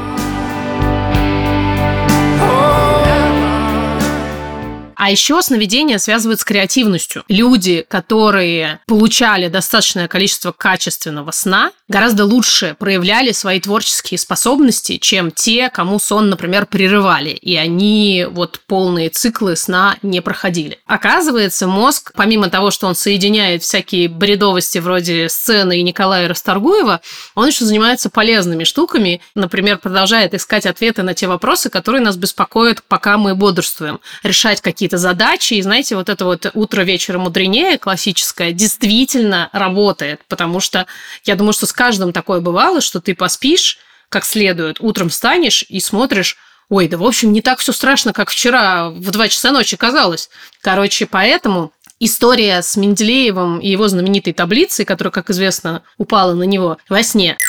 А 5.04 5.10
еще 5.10 5.42
сновидения 5.42 5.98
связывают 5.98 6.42
с 6.42 6.44
креативностью. 6.44 7.24
Люди, 7.28 7.84
которые 7.88 8.82
получали 8.86 9.48
достаточное 9.48 10.08
количество 10.08 10.52
качественного 10.52 11.32
сна, 11.32 11.72
гораздо 11.92 12.26
лучше 12.26 12.76
проявляли 12.80 13.34
свои 13.34 13.60
творческие 13.60 14.18
способности, 14.18 14.98
чем 14.98 15.30
те, 15.30 15.70
кому 15.70 16.00
сон, 16.00 16.30
например, 16.30 16.66
прерывали, 16.66 17.30
и 17.30 17.56
они 17.58 18.26
вот 18.32 18.62
полные 18.66 19.10
циклы 19.10 19.56
сна 19.56 19.98
не 20.02 20.22
проходили. 20.22 20.80
Оказывается, 20.88 21.68
мозг, 21.68 22.14
помимо 22.16 22.50
того, 22.50 22.72
что 22.72 22.88
он 22.88 22.96
соединяет 22.96 23.62
всякие 23.62 24.08
бредовости 24.08 24.78
вроде 24.78 25.28
сцены 25.28 25.80
и 25.80 25.84
Николая 25.84 26.28
Расторгуева, 26.30 27.02
он 27.36 27.48
еще 27.48 27.66
занимается 27.66 28.10
полезными 28.10 28.64
штуками, 28.64 29.22
например, 29.36 29.78
продолжает 29.78 30.34
искать 30.34 30.66
ответы 30.66 31.04
на 31.04 31.14
те 31.14 31.28
вопросы, 31.28 31.70
которые 31.70 32.02
нас 32.02 32.16
беспокоят, 32.16 32.82
пока 32.88 33.18
мы 33.18 33.36
бодрствуем, 33.36 34.00
решать 34.24 34.62
какие-то 34.62 34.98
задачи, 34.98 35.56
и 35.56 35.62
знаете, 35.62 35.98
вот 35.98 36.08
это 36.08 36.24
вот 36.24 36.50
утро 36.54 36.84
вечера 36.84 37.18
мудренее 37.18 37.78
классическое 37.78 38.54
действительно 38.54 39.50
работает, 39.52 40.22
потому 40.30 40.62
что 40.62 40.86
я 41.26 41.36
думаю, 41.36 41.52
что 41.52 41.66
с 41.66 41.74
каждым 41.82 42.14
такое 42.14 42.42
бывало, 42.42 42.80
что 42.80 43.02
ты 43.02 43.16
поспишь 43.16 43.80
как 44.08 44.24
следует, 44.24 44.80
утром 44.82 45.10
встанешь 45.10 45.66
и 45.68 45.80
смотришь, 45.80 46.38
ой, 46.70 46.88
да 46.88 46.96
в 46.96 47.04
общем 47.04 47.34
не 47.34 47.42
так 47.42 47.58
все 47.58 47.72
страшно, 47.72 48.14
как 48.14 48.30
вчера 48.30 48.92
в 48.92 49.10
2 49.10 49.30
часа 49.30 49.50
ночи 49.50 49.78
казалось. 49.78 50.30
Короче, 50.62 51.08
поэтому 51.08 51.72
история 52.00 52.62
с 52.62 52.78
Менделеевым 52.78 53.58
и 53.58 53.68
его 53.68 53.88
знаменитой 53.88 54.34
таблицей, 54.34 54.86
которая, 54.86 55.12
как 55.12 55.32
известно, 55.32 55.82
упала 55.98 56.36
на 56.36 56.44
него 56.44 56.78
во 56.88 57.02
сне– 57.02 57.36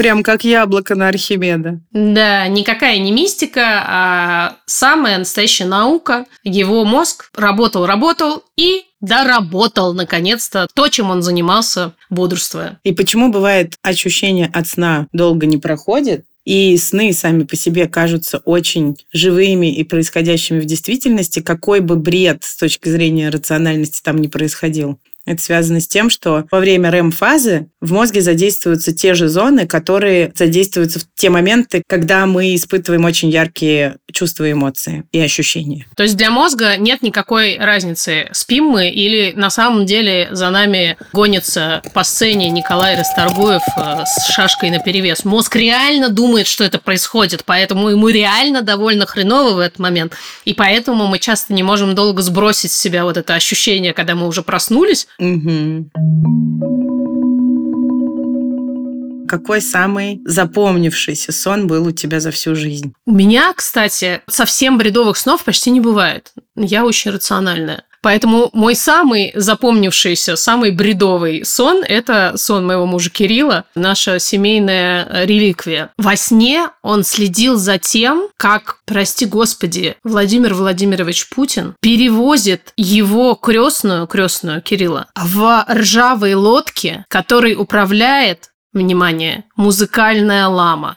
Прям 0.00 0.22
как 0.22 0.44
яблоко 0.44 0.94
на 0.94 1.08
Архимеда. 1.08 1.80
Да, 1.90 2.48
никакая 2.48 2.96
не 2.96 3.12
мистика, 3.12 3.84
а 3.86 4.56
самая 4.64 5.18
настоящая 5.18 5.66
наука. 5.66 6.24
Его 6.42 6.86
мозг 6.86 7.28
работал, 7.34 7.84
работал 7.84 8.42
и 8.56 8.86
доработал, 9.00 9.94
наконец-то, 9.94 10.66
то, 10.74 10.88
чем 10.88 11.10
он 11.10 11.22
занимался, 11.22 11.94
бодрствуя. 12.10 12.78
И 12.84 12.92
почему 12.92 13.30
бывает 13.30 13.78
ощущение 13.82 14.50
от 14.52 14.66
сна 14.66 15.06
долго 15.12 15.46
не 15.46 15.58
проходит, 15.58 16.24
и 16.44 16.76
сны 16.78 17.12
сами 17.12 17.44
по 17.44 17.54
себе 17.54 17.86
кажутся 17.86 18.38
очень 18.38 18.96
живыми 19.12 19.72
и 19.72 19.84
происходящими 19.84 20.60
в 20.60 20.64
действительности, 20.64 21.40
какой 21.40 21.80
бы 21.80 21.96
бред 21.96 22.44
с 22.44 22.56
точки 22.56 22.88
зрения 22.88 23.28
рациональности 23.28 24.00
там 24.02 24.18
не 24.18 24.28
происходил. 24.28 24.98
Это 25.30 25.40
связано 25.40 25.80
с 25.80 25.86
тем, 25.86 26.10
что 26.10 26.44
во 26.50 26.58
время 26.58 26.90
REM-фазы 26.90 27.68
в 27.80 27.92
мозге 27.92 28.20
задействуются 28.20 28.92
те 28.92 29.14
же 29.14 29.28
зоны, 29.28 29.68
которые 29.68 30.32
задействуются 30.34 30.98
в 30.98 31.04
те 31.14 31.30
моменты, 31.30 31.84
когда 31.86 32.26
мы 32.26 32.56
испытываем 32.56 33.04
очень 33.04 33.30
яркие 33.30 33.98
чувства 34.12 34.48
и 34.48 34.52
эмоции 34.52 35.04
и 35.12 35.20
ощущения. 35.20 35.86
То 35.94 36.02
есть 36.02 36.16
для 36.16 36.32
мозга 36.32 36.76
нет 36.76 37.02
никакой 37.02 37.58
разницы, 37.58 38.28
спим 38.32 38.64
мы 38.64 38.88
или 38.90 39.32
на 39.36 39.50
самом 39.50 39.86
деле 39.86 40.28
за 40.32 40.50
нами 40.50 40.96
гонится 41.12 41.80
по 41.94 42.02
сцене 42.02 42.50
Николай 42.50 42.98
Расторгуев 42.98 43.62
э, 43.76 44.04
с 44.06 44.32
шашкой 44.32 44.70
на 44.70 44.80
перевес. 44.80 45.24
Мозг 45.24 45.54
реально 45.54 46.08
думает, 46.08 46.48
что 46.48 46.64
это 46.64 46.80
происходит, 46.80 47.44
поэтому 47.44 47.88
ему 47.88 48.08
реально 48.08 48.62
довольно 48.62 49.06
хреново 49.06 49.54
в 49.54 49.58
этот 49.60 49.78
момент. 49.78 50.14
И 50.44 50.54
поэтому 50.54 51.06
мы 51.06 51.20
часто 51.20 51.54
не 51.54 51.62
можем 51.62 51.94
долго 51.94 52.20
сбросить 52.20 52.72
с 52.72 52.76
себя 52.76 53.04
вот 53.04 53.16
это 53.16 53.34
ощущение, 53.34 53.94
когда 53.94 54.16
мы 54.16 54.26
уже 54.26 54.42
проснулись, 54.42 55.06
Угу. 55.20 55.90
Какой 59.28 59.60
самый 59.60 60.20
запомнившийся 60.24 61.30
сон 61.30 61.68
был 61.68 61.86
у 61.86 61.92
тебя 61.92 62.18
за 62.18 62.32
всю 62.32 62.56
жизнь? 62.56 62.94
У 63.06 63.12
меня, 63.12 63.52
кстати, 63.54 64.22
совсем 64.28 64.76
бредовых 64.76 65.16
снов 65.16 65.44
почти 65.44 65.70
не 65.70 65.80
бывает. 65.80 66.32
Я 66.56 66.84
очень 66.84 67.12
рациональная. 67.12 67.84
Поэтому 68.02 68.50
мой 68.52 68.74
самый 68.74 69.32
запомнившийся, 69.34 70.36
самый 70.36 70.70
бредовый 70.70 71.44
сон– 71.44 71.82
это 71.88 72.32
сон 72.36 72.66
моего 72.66 72.86
мужа 72.86 73.10
Кирилла, 73.10 73.64
наша 73.74 74.18
семейная 74.18 75.24
реликвия. 75.24 75.90
Во 75.98 76.16
сне 76.16 76.68
он 76.82 77.04
следил 77.04 77.56
за 77.56 77.78
тем, 77.78 78.28
как, 78.36 78.78
прости 78.86 79.26
господи, 79.26 79.96
Владимир 80.02 80.54
Владимирович 80.54 81.28
Путин 81.28 81.74
перевозит 81.80 82.72
его 82.76 83.34
крестную, 83.34 84.06
крестную 84.06 84.62
Кирилла, 84.62 85.06
в 85.14 85.66
ржавой 85.70 86.34
лодке, 86.34 87.04
которой 87.08 87.54
управляет, 87.54 88.50
внимание, 88.72 89.44
музыкальная 89.56 90.46
лама. 90.46 90.96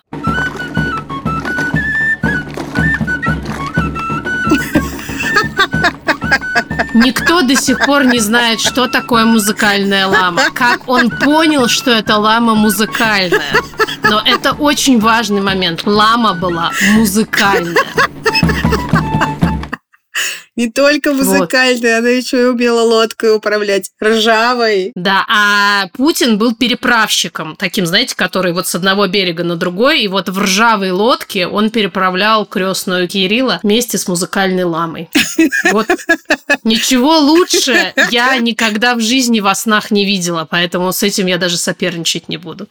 Никто 6.93 7.41
до 7.41 7.55
сих 7.55 7.79
пор 7.85 8.05
не 8.05 8.19
знает, 8.19 8.59
что 8.59 8.87
такое 8.87 9.25
музыкальная 9.25 10.07
лама. 10.07 10.43
Как 10.53 10.87
он 10.87 11.09
понял, 11.09 11.67
что 11.67 11.91
это 11.91 12.17
лама 12.17 12.55
музыкальная. 12.55 13.53
Но 14.03 14.21
это 14.25 14.53
очень 14.53 14.99
важный 14.99 15.41
момент. 15.41 15.81
Лама 15.85 16.33
была 16.33 16.71
музыкальная. 16.93 17.75
Не 20.55 20.69
только 20.69 21.13
музыкальной, 21.13 21.93
вот. 21.93 21.99
она 21.99 22.09
еще 22.09 22.41
и 22.41 22.45
умела 22.45 22.81
лодкой 22.81 23.35
управлять, 23.35 23.89
ржавой. 24.03 24.91
Да, 24.95 25.25
а 25.27 25.87
Путин 25.93 26.37
был 26.37 26.53
переправщиком, 26.55 27.55
таким, 27.55 27.85
знаете, 27.87 28.15
который 28.15 28.53
вот 28.53 28.67
с 28.67 28.75
одного 28.75 29.07
берега 29.07 29.43
на 29.43 29.55
другой, 29.55 30.01
и 30.01 30.07
вот 30.07 30.29
в 30.29 30.39
ржавой 30.39 30.91
лодке 30.91 31.47
он 31.47 31.71
переправлял 31.71 32.45
крестную 32.45 33.07
Кирилла 33.07 33.59
вместе 33.63 33.97
с 33.97 34.07
музыкальной 34.07 34.63
ламой. 34.63 35.09
Вот 35.71 35.87
ничего 36.63 37.17
лучше 37.17 37.93
я 38.11 38.37
никогда 38.37 38.95
в 38.95 39.01
жизни 39.01 39.39
во 39.39 39.55
снах 39.55 39.91
не 39.91 40.05
видела, 40.05 40.47
поэтому 40.49 40.91
с 40.93 41.01
этим 41.01 41.25
я 41.25 41.37
даже 41.37 41.57
соперничать 41.57 42.29
не 42.29 42.37
буду. 42.37 42.67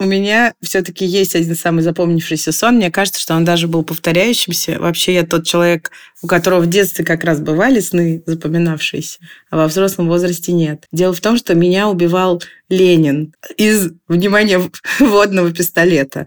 У 0.00 0.06
меня 0.06 0.54
все-таки 0.60 1.04
есть 1.04 1.36
один 1.36 1.54
самый 1.54 1.82
запомнившийся 1.82 2.50
сон. 2.50 2.76
Мне 2.76 2.90
кажется, 2.90 3.20
что 3.20 3.34
он 3.34 3.44
даже 3.44 3.68
был 3.68 3.84
повторяющимся. 3.84 4.80
Вообще 4.80 5.14
я 5.14 5.24
тот 5.24 5.46
человек, 5.46 5.92
у 6.20 6.26
которого 6.26 6.60
в 6.60 6.68
детстве 6.68 7.04
как 7.04 7.22
раз 7.22 7.38
бывали 7.38 7.78
сны 7.78 8.22
запоминавшиеся, 8.26 9.20
а 9.50 9.56
во 9.56 9.68
взрослом 9.68 10.08
возрасте 10.08 10.52
нет. 10.52 10.86
Дело 10.90 11.12
в 11.12 11.20
том, 11.20 11.36
что 11.36 11.54
меня 11.54 11.88
убивал 11.88 12.42
Ленин 12.68 13.34
из, 13.56 13.92
внимания, 14.08 14.60
водного 14.98 15.52
пистолета. 15.52 16.26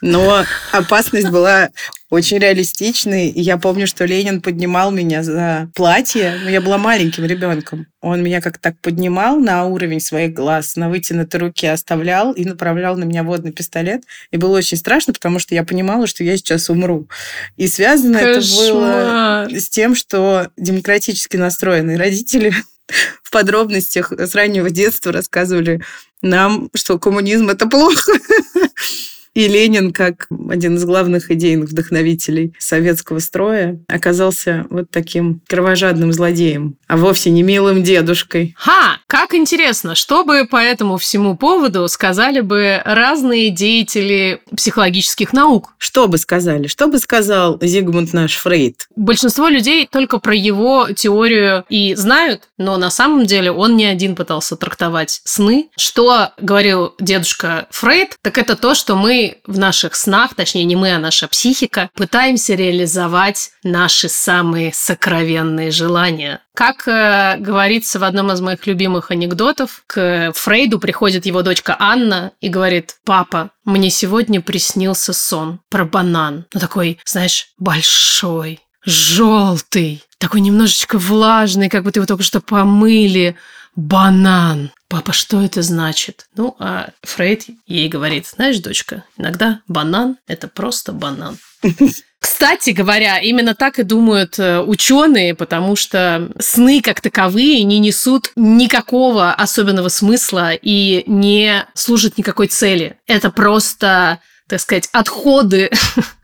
Но 0.00 0.44
опасность 0.72 1.28
была 1.28 1.70
очень 2.10 2.38
реалистичный. 2.38 3.28
И 3.28 3.40
я 3.40 3.56
помню, 3.56 3.86
что 3.86 4.04
Ленин 4.04 4.40
поднимал 4.40 4.90
меня 4.90 5.22
за 5.22 5.70
платье. 5.74 6.38
Но 6.42 6.50
я 6.50 6.60
была 6.60 6.76
маленьким 6.78 7.24
ребенком. 7.24 7.86
Он 8.00 8.22
меня 8.22 8.40
как 8.40 8.58
так 8.58 8.78
поднимал 8.80 9.38
на 9.38 9.64
уровень 9.66 10.00
своих 10.00 10.32
глаз, 10.32 10.76
на 10.76 10.88
вытянутой 10.88 11.40
руке 11.40 11.70
оставлял 11.70 12.32
и 12.32 12.44
направлял 12.44 12.96
на 12.96 13.04
меня 13.04 13.22
водный 13.22 13.52
пистолет. 13.52 14.02
И 14.30 14.36
было 14.36 14.58
очень 14.58 14.76
страшно, 14.76 15.12
потому 15.12 15.38
что 15.38 15.54
я 15.54 15.64
понимала, 15.64 16.06
что 16.06 16.24
я 16.24 16.36
сейчас 16.36 16.68
умру. 16.68 17.08
И 17.56 17.68
связано 17.68 18.18
Кошмар. 18.18 18.34
это 18.34 18.72
было 18.72 19.48
с 19.50 19.68
тем, 19.68 19.94
что 19.94 20.48
демократически 20.56 21.36
настроенные 21.36 21.96
родители 21.96 22.52
в 23.22 23.30
подробностях 23.30 24.12
с 24.12 24.34
раннего 24.34 24.70
детства 24.70 25.12
рассказывали 25.12 25.80
нам, 26.22 26.70
что 26.74 26.98
коммунизм 26.98 27.50
это 27.50 27.66
плохо. 27.66 28.12
И 29.34 29.46
Ленин, 29.46 29.92
как 29.92 30.26
один 30.48 30.76
из 30.76 30.84
главных 30.84 31.30
идейных 31.30 31.70
вдохновителей 31.70 32.54
советского 32.58 33.20
строя, 33.20 33.78
оказался 33.88 34.66
вот 34.70 34.90
таким 34.90 35.40
кровожадным 35.48 36.12
злодеем, 36.12 36.76
а 36.88 36.96
вовсе 36.96 37.30
не 37.30 37.42
милым 37.42 37.82
дедушкой. 37.82 38.54
Ха! 38.58 38.98
Как 39.06 39.34
интересно, 39.34 39.94
что 39.94 40.24
бы 40.24 40.46
по 40.46 40.56
этому 40.56 40.96
всему 40.96 41.36
поводу 41.36 41.86
сказали 41.88 42.40
бы 42.40 42.80
разные 42.84 43.50
деятели 43.50 44.40
психологических 44.56 45.32
наук? 45.32 45.74
Что 45.78 46.08
бы 46.08 46.18
сказали? 46.18 46.66
Что 46.66 46.88
бы 46.88 46.98
сказал 46.98 47.58
Зигмунд 47.60 48.12
наш 48.12 48.34
Фрейд? 48.36 48.86
Большинство 48.96 49.48
людей 49.48 49.88
только 49.90 50.18
про 50.18 50.34
его 50.34 50.88
теорию 50.94 51.64
и 51.68 51.94
знают, 51.94 52.48
но 52.58 52.76
на 52.76 52.90
самом 52.90 53.26
деле 53.26 53.52
он 53.52 53.76
не 53.76 53.84
один 53.84 54.16
пытался 54.16 54.56
трактовать 54.56 55.20
сны. 55.24 55.68
Что 55.76 56.30
говорил 56.40 56.94
дедушка 56.98 57.66
Фрейд, 57.70 58.16
так 58.22 58.38
это 58.38 58.56
то, 58.56 58.74
что 58.74 58.96
мы 58.96 59.29
в 59.46 59.58
наших 59.58 59.94
снах, 59.94 60.34
точнее 60.34 60.64
не 60.64 60.76
мы, 60.76 60.94
а 60.94 60.98
наша 60.98 61.28
психика, 61.28 61.90
пытаемся 61.94 62.54
реализовать 62.54 63.52
наши 63.62 64.08
самые 64.08 64.72
сокровенные 64.72 65.70
желания. 65.70 66.40
Как 66.54 66.86
э, 66.86 67.36
говорится 67.38 67.98
в 67.98 68.04
одном 68.04 68.32
из 68.32 68.40
моих 68.40 68.66
любимых 68.66 69.10
анекдотов, 69.10 69.82
к 69.86 70.32
Фрейду 70.34 70.78
приходит 70.78 71.26
его 71.26 71.42
дочка 71.42 71.76
Анна 71.78 72.32
и 72.40 72.48
говорит, 72.48 72.96
папа, 73.04 73.50
мне 73.64 73.90
сегодня 73.90 74.40
приснился 74.40 75.12
сон 75.12 75.60
про 75.70 75.84
банан. 75.84 76.46
Ну 76.52 76.60
такой, 76.60 76.98
знаешь, 77.04 77.48
большой, 77.58 78.60
желтый, 78.84 80.04
такой 80.18 80.40
немножечко 80.40 80.98
влажный, 80.98 81.68
как 81.68 81.84
будто 81.84 82.00
его 82.00 82.06
только 82.06 82.22
что 82.22 82.40
помыли. 82.40 83.36
Банан. 83.76 84.72
Папа, 84.90 85.12
что 85.12 85.40
это 85.40 85.62
значит? 85.62 86.26
Ну, 86.34 86.56
а 86.58 86.90
Фрейд 87.02 87.44
ей 87.68 87.88
говорит, 87.88 88.26
знаешь, 88.26 88.58
дочка, 88.58 89.04
иногда 89.16 89.60
банан– 89.68 90.18
это 90.26 90.48
просто 90.48 90.90
банан. 90.92 91.38
Кстати 92.18 92.70
говоря, 92.70 93.20
именно 93.20 93.54
так 93.54 93.78
и 93.78 93.84
думают 93.84 94.40
э, 94.40 94.58
ученые, 94.60 95.36
потому 95.36 95.76
что 95.76 96.32
сны 96.40 96.82
как 96.82 97.00
таковые 97.00 97.62
не 97.62 97.78
несут 97.78 98.32
никакого 98.34 99.32
особенного 99.32 99.90
смысла 99.90 100.54
и 100.54 101.04
не 101.06 101.66
служат 101.74 102.18
никакой 102.18 102.48
цели. 102.48 102.98
Это 103.06 103.30
просто 103.30 104.18
так 104.48 104.60
сказать, 104.60 104.88
отходы 104.90 105.70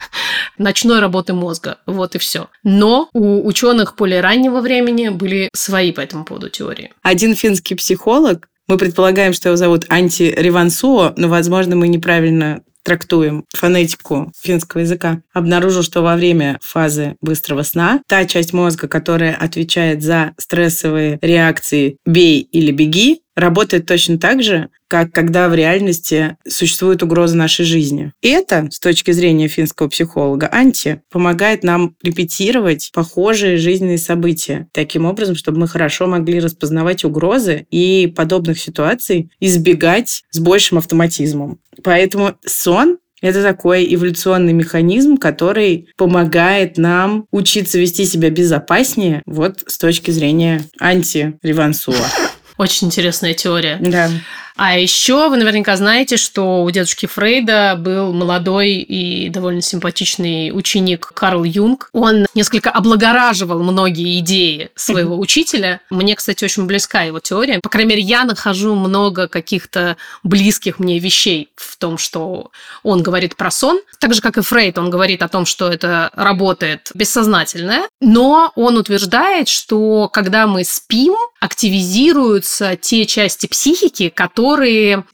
ночной 0.58 0.98
работы 0.98 1.32
мозга. 1.32 1.78
Вот 1.86 2.16
и 2.16 2.18
все. 2.18 2.48
Но 2.64 3.08
у 3.12 3.46
ученых 3.46 3.94
более 3.94 4.20
раннего 4.20 4.60
времени 4.60 5.10
были 5.10 5.48
свои 5.52 5.92
по 5.92 6.00
этому 6.00 6.24
поводу 6.24 6.48
теории. 6.48 6.92
Один 7.02 7.36
финский 7.36 7.76
психолог 7.76 8.48
мы 8.66 8.78
предполагаем, 8.78 9.32
что 9.32 9.48
его 9.48 9.56
зовут 9.56 9.84
Анти 9.88 10.34
Ривансуо, 10.36 11.14
но, 11.16 11.28
возможно, 11.28 11.76
мы 11.76 11.88
неправильно 11.88 12.62
трактуем 12.86 13.44
фонетику 13.52 14.32
финского 14.40 14.82
языка, 14.82 15.20
обнаружил, 15.34 15.82
что 15.82 16.02
во 16.02 16.14
время 16.14 16.58
фазы 16.62 17.16
быстрого 17.20 17.62
сна 17.62 18.00
та 18.06 18.24
часть 18.26 18.52
мозга, 18.52 18.86
которая 18.86 19.34
отвечает 19.34 20.02
за 20.02 20.32
стрессовые 20.38 21.18
реакции 21.20 21.96
«бей» 22.06 22.40
или 22.40 22.70
«беги», 22.70 23.22
работает 23.36 23.86
точно 23.86 24.18
так 24.18 24.42
же, 24.42 24.70
как 24.88 25.12
когда 25.12 25.48
в 25.48 25.54
реальности 25.54 26.36
существует 26.48 27.02
угроза 27.02 27.36
нашей 27.36 27.64
жизни. 27.64 28.12
И 28.22 28.28
это, 28.28 28.68
с 28.70 28.80
точки 28.80 29.10
зрения 29.10 29.48
финского 29.48 29.88
психолога, 29.88 30.48
анти 30.50 31.02
помогает 31.10 31.62
нам 31.62 31.94
репетировать 32.02 32.90
похожие 32.94 33.58
жизненные 33.58 33.98
события, 33.98 34.68
таким 34.72 35.04
образом, 35.04 35.36
чтобы 35.36 35.58
мы 35.58 35.68
хорошо 35.68 36.06
могли 36.06 36.40
распознавать 36.40 37.04
угрозы 37.04 37.66
и 37.70 38.12
подобных 38.14 38.58
ситуаций 38.58 39.30
избегать 39.40 40.22
с 40.30 40.38
большим 40.38 40.78
автоматизмом. 40.78 41.60
Поэтому 41.82 42.34
сон 42.44 42.98
это 43.22 43.42
такой 43.42 43.92
эволюционный 43.94 44.52
механизм, 44.52 45.16
который 45.16 45.88
помогает 45.96 46.76
нам 46.76 47.26
учиться 47.30 47.78
вести 47.78 48.04
себя 48.04 48.30
безопаснее 48.30 49.22
вот 49.26 49.64
с 49.66 49.78
точки 49.78 50.10
зрения 50.10 50.62
анти-ревансуа. 50.78 51.94
Очень 52.56 52.88
интересная 52.88 53.34
теория. 53.34 53.78
Да. 53.80 54.10
А 54.56 54.78
еще 54.78 55.28
вы 55.28 55.36
наверняка 55.36 55.76
знаете, 55.76 56.16
что 56.16 56.64
у 56.64 56.70
дедушки 56.70 57.04
Фрейда 57.04 57.76
был 57.78 58.14
молодой 58.14 58.72
и 58.72 59.28
довольно 59.28 59.60
симпатичный 59.60 60.50
ученик 60.50 61.12
Карл 61.14 61.44
Юнг. 61.44 61.90
Он 61.92 62.26
несколько 62.34 62.70
облагораживал 62.70 63.62
многие 63.62 64.18
идеи 64.20 64.70
своего 64.74 65.18
учителя. 65.18 65.80
Мне, 65.90 66.16
кстати, 66.16 66.42
очень 66.42 66.64
близка 66.64 67.02
его 67.02 67.20
теория. 67.20 67.60
По 67.60 67.68
крайней 67.68 67.90
мере, 67.90 68.02
я 68.02 68.24
нахожу 68.24 68.74
много 68.74 69.28
каких-то 69.28 69.98
близких 70.22 70.78
мне 70.78 70.98
вещей 70.98 71.50
в 71.56 71.76
том, 71.76 71.98
что 71.98 72.50
он 72.82 73.02
говорит 73.02 73.36
про 73.36 73.50
сон. 73.50 73.78
Так 74.00 74.14
же, 74.14 74.22
как 74.22 74.38
и 74.38 74.42
Фрейд, 74.42 74.78
он 74.78 74.88
говорит 74.88 75.22
о 75.22 75.28
том, 75.28 75.44
что 75.44 75.68
это 75.70 76.10
работает 76.14 76.90
бессознательное. 76.94 77.88
Но 78.00 78.52
он 78.56 78.78
утверждает, 78.78 79.48
что 79.48 80.08
когда 80.08 80.46
мы 80.46 80.64
спим, 80.64 81.14
активизируются 81.40 82.76
те 82.76 83.04
части 83.04 83.46
психики, 83.46 84.08
которые 84.08 84.45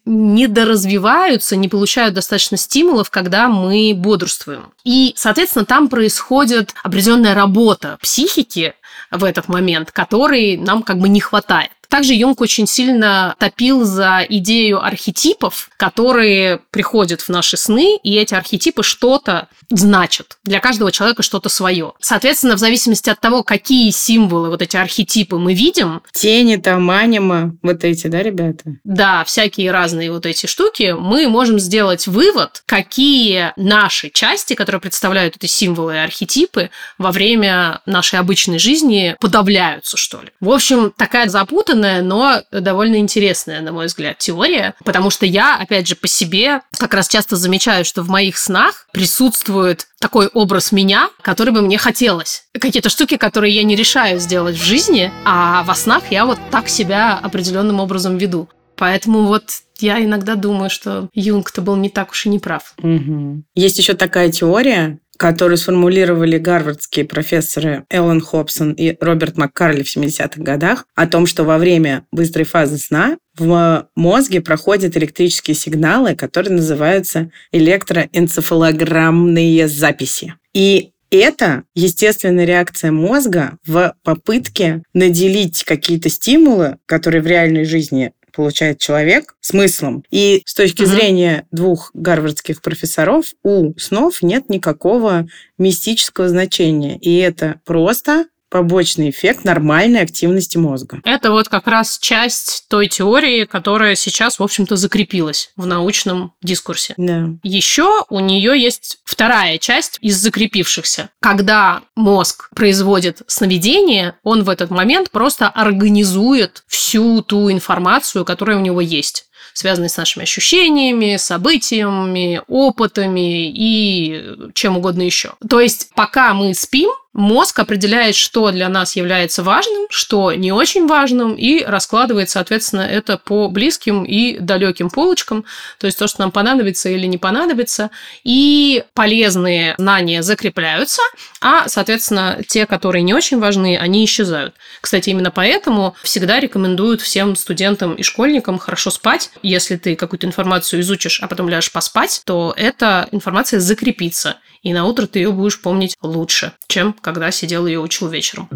недоразвиваются, 0.05 1.57
не 1.57 1.68
получают 1.68 2.14
достаточно 2.14 2.57
стимулов, 2.57 3.11
когда 3.11 3.49
мы 3.49 3.92
бодрствуем. 3.95 4.73
И, 4.85 5.14
соответственно, 5.16 5.64
там 5.64 5.88
происходит 5.88 6.75
определенная 6.83 7.35
работа 7.35 7.99
психики 8.01 8.75
в 9.11 9.24
этот 9.24 9.48
момент, 9.48 9.92
которой 9.92 10.57
нам 10.57 10.83
как 10.83 10.98
бы 10.98 11.09
не 11.09 11.20
хватает. 11.20 11.70
Также 11.92 12.14
Юнг 12.14 12.40
очень 12.40 12.66
сильно 12.66 13.37
топил 13.38 13.85
за 13.85 14.24
идею 14.26 14.83
архетипов, 14.83 15.68
которые 15.76 16.61
приходят 16.70 17.20
в 17.20 17.28
наши 17.28 17.59
сны, 17.59 17.98
и 18.02 18.16
эти 18.16 18.33
архетипы 18.33 18.83
что-то 18.83 19.48
значат. 19.68 20.38
Для 20.42 20.61
каждого 20.61 20.90
человека 20.90 21.22
что-то 21.22 21.50
свое. 21.50 21.92
Соответственно, 22.00 22.57
в 22.57 22.61
зависимости 22.61 23.11
от 23.11 23.20
того, 23.20 23.42
какие 23.42 23.90
символы, 23.90 24.48
вот 24.48 24.62
эти 24.62 24.78
архетипы 24.78 25.37
мы 25.37 25.52
видим... 25.52 26.00
Тени 26.12 26.57
там, 26.57 26.90
анима, 26.90 27.57
вот 27.61 27.85
эти, 27.85 28.07
да, 28.07 28.22
ребята? 28.22 28.76
Да, 28.85 29.22
всякие 29.24 29.70
разные 29.70 30.11
вот 30.11 30.24
эти 30.24 30.46
штуки, 30.46 30.94
мы 30.98 31.28
можем 31.28 31.59
сделать 31.59 32.07
вывод, 32.07 32.62
какие 32.64 33.52
наши 33.57 34.09
части, 34.09 34.55
которые 34.55 34.81
представляют 34.81 35.37
эти 35.37 35.44
символы 35.44 35.96
и 35.96 35.98
архетипы, 35.98 36.70
во 36.96 37.12
время 37.12 37.83
нашей 37.85 38.18
обычной 38.18 38.59
жизни 38.59 38.82
подавляются, 39.21 39.97
что 39.97 40.21
ли. 40.21 40.31
В 40.40 40.51
общем, 40.51 40.92
такая 40.97 41.29
запутанная, 41.29 42.03
но 42.03 42.42
довольно 42.51 42.97
интересная, 42.97 43.61
на 43.61 43.73
мой 43.73 43.87
взгляд, 43.87 44.18
теория, 44.18 44.75
потому 44.85 45.11
что 45.11 45.27
я, 45.27 45.57
опять 45.57 45.87
же, 45.87 45.97
по 45.97 46.09
себе 46.09 46.61
как 46.79 46.95
раз 46.95 47.09
часто 47.09 47.37
замечаю, 47.37 47.85
что 47.85 48.03
в 48.03 48.09
моих 48.09 48.38
снах 48.38 48.87
присутствует 48.92 49.87
такой 50.01 50.27
образ 50.29 50.73
меня, 50.73 51.11
который 51.23 51.53
бы 51.53 51.62
мне 51.62 51.79
хотелось. 51.79 52.45
Какие-то 52.53 52.88
штуки, 52.88 53.16
которые 53.16 53.55
я 53.55 53.62
не 53.62 53.77
решаю 53.77 54.18
сделать 54.18 54.57
в 54.57 54.64
жизни, 54.64 55.12
а 55.25 55.62
во 55.64 55.75
снах 55.75 56.05
я 56.11 56.27
вот 56.27 56.38
так 56.51 56.68
себя 56.68 57.18
определенным 57.23 57.81
образом 57.81 58.18
веду. 58.18 58.49
Поэтому 58.77 59.27
вот 59.27 59.45
я 59.79 60.03
иногда 60.03 60.35
думаю, 60.35 60.71
что 60.71 61.09
Юнг-то 61.14 61.62
был 61.62 61.77
не 61.77 61.88
так 61.88 62.11
уж 62.11 62.27
и 62.27 62.29
не 62.29 62.38
прав. 62.38 62.75
Угу. 62.79 63.45
Есть 63.55 63.79
еще 63.79 63.95
такая 63.95 64.31
теория, 64.31 64.99
которую 65.18 65.57
сформулировали 65.57 66.38
гарвардские 66.38 67.05
профессоры 67.05 67.85
Эллен 67.90 68.20
Хобсон 68.20 68.72
и 68.72 68.96
Роберт 69.01 69.37
Маккарли 69.37 69.83
в 69.83 69.96
70-х 69.96 70.42
годах, 70.42 70.87
о 70.94 71.07
том, 71.07 71.27
что 71.27 71.44
во 71.44 71.59
время 71.59 72.07
быстрой 72.12 72.44
фазы 72.44 72.79
сна 72.79 73.18
в 73.37 73.88
мозге 73.94 74.40
проходят 74.40 74.96
электрические 74.96 75.55
сигналы, 75.55 76.14
которые 76.14 76.55
называются 76.55 77.31
электроэнцефалограммные 77.53 79.68
записи. 79.68 80.35
И 80.53 80.90
это 81.11 81.64
естественная 81.75 82.46
реакция 82.46 82.90
мозга 82.90 83.59
в 83.66 83.94
попытке 84.03 84.83
наделить 84.94 85.64
какие-то 85.64 86.09
стимулы, 86.09 86.79
которые 86.87 87.22
в 87.22 87.27
реальной 87.27 87.64
жизни 87.64 88.12
получает 88.33 88.79
человек 88.79 89.35
смыслом. 89.40 90.05
И 90.11 90.42
с 90.47 90.55
точки 90.55 90.83
угу. 90.83 90.90
зрения 90.90 91.47
двух 91.51 91.90
гарвардских 91.95 92.62
профессоров 92.62 93.27
у 93.42 93.79
снов 93.79 94.23
нет 94.23 94.49
никакого 94.49 95.27
мистического 95.59 96.29
значения. 96.29 96.99
И 96.99 97.18
это 97.18 97.61
просто 97.64 98.27
побочный 98.52 99.08
эффект 99.08 99.44
нормальной 99.44 100.02
активности 100.02 100.58
мозга. 100.58 101.00
Это 101.04 101.30
вот 101.32 101.48
как 101.48 101.66
раз 101.66 101.98
часть 101.98 102.66
той 102.68 102.86
теории, 102.86 103.46
которая 103.46 103.94
сейчас, 103.96 104.38
в 104.38 104.42
общем-то, 104.42 104.76
закрепилась 104.76 105.50
в 105.56 105.66
научном 105.66 106.34
дискурсе. 106.42 106.92
Да. 106.98 107.30
Еще 107.42 108.04
у 108.10 108.20
нее 108.20 108.60
есть 108.60 108.98
вторая 109.04 109.56
часть 109.56 109.96
из 110.02 110.16
закрепившихся. 110.18 111.08
Когда 111.20 111.80
мозг 111.96 112.50
производит 112.54 113.22
сновидение, 113.26 114.16
он 114.22 114.44
в 114.44 114.50
этот 114.50 114.70
момент 114.70 115.10
просто 115.10 115.48
организует 115.48 116.62
всю 116.66 117.22
ту 117.22 117.50
информацию, 117.50 118.26
которая 118.26 118.58
у 118.58 118.60
него 118.60 118.80
есть 118.82 119.26
связанные 119.54 119.90
с 119.90 119.96
нашими 119.96 120.22
ощущениями, 120.22 121.16
событиями, 121.16 122.40
опытами 122.48 123.50
и 123.50 124.52
чем 124.54 124.78
угодно 124.78 125.02
еще. 125.02 125.34
То 125.48 125.60
есть, 125.60 125.90
пока 125.94 126.32
мы 126.32 126.54
спим, 126.54 126.90
Мозг 127.12 127.59
определяет, 127.59 128.14
что 128.14 128.51
для 128.51 128.70
нас 128.70 128.96
является 128.96 129.42
важным, 129.42 129.87
что 129.90 130.33
не 130.33 130.51
очень 130.51 130.87
важным, 130.87 131.35
и 131.35 131.62
раскладывает, 131.62 132.31
соответственно, 132.31 132.81
это 132.81 133.18
по 133.18 133.48
близким 133.48 134.05
и 134.05 134.38
далеким 134.38 134.88
полочкам, 134.88 135.44
то 135.79 135.87
есть 135.87 135.98
то, 135.98 136.07
что 136.07 136.22
нам 136.22 136.31
понадобится 136.31 136.88
или 136.88 137.07
не 137.07 137.18
понадобится, 137.18 137.90
и 138.25 138.85
полезные 138.94 139.75
знания 139.77 140.22
закрепляются, 140.22 141.03
а, 141.42 141.68
соответственно, 141.68 142.38
те, 142.48 142.64
которые 142.64 143.03
не 143.03 143.12
очень 143.12 143.38
важны, 143.38 143.77
они 143.77 144.07
исчезают. 144.07 144.55
Кстати, 144.81 145.11
именно 145.11 145.31
поэтому 145.31 145.94
всегда 146.03 146.40
рекомендуют 146.40 147.03
всем 147.03 147.37
студентам 147.37 147.94
и 147.94 148.03
школьникам 148.03 148.59
хорошо 148.59 148.90
спать. 148.90 149.31
Если 149.42 149.77
ты 149.77 149.96
какую-то 149.96 150.27
информацию 150.27 150.81
изучишь, 150.81 151.20
а 151.20 151.29
потом 151.29 151.51
ляжешь 151.51 151.72
поспать, 151.72 152.22
то 152.25 152.55
эта 152.57 153.07
информация 153.12 153.61
закрепится, 153.61 154.37
и 154.62 154.72
на 154.72 154.87
утро 154.87 155.07
ты 155.07 155.18
ее 155.18 155.33
будешь 155.33 155.61
помнить 155.61 155.96
лучше, 156.03 156.53
чем 156.68 156.94
когда 157.02 157.30
сидел 157.30 157.66
и 157.66 157.76
учил 157.76 158.08
вечером. 158.08 158.48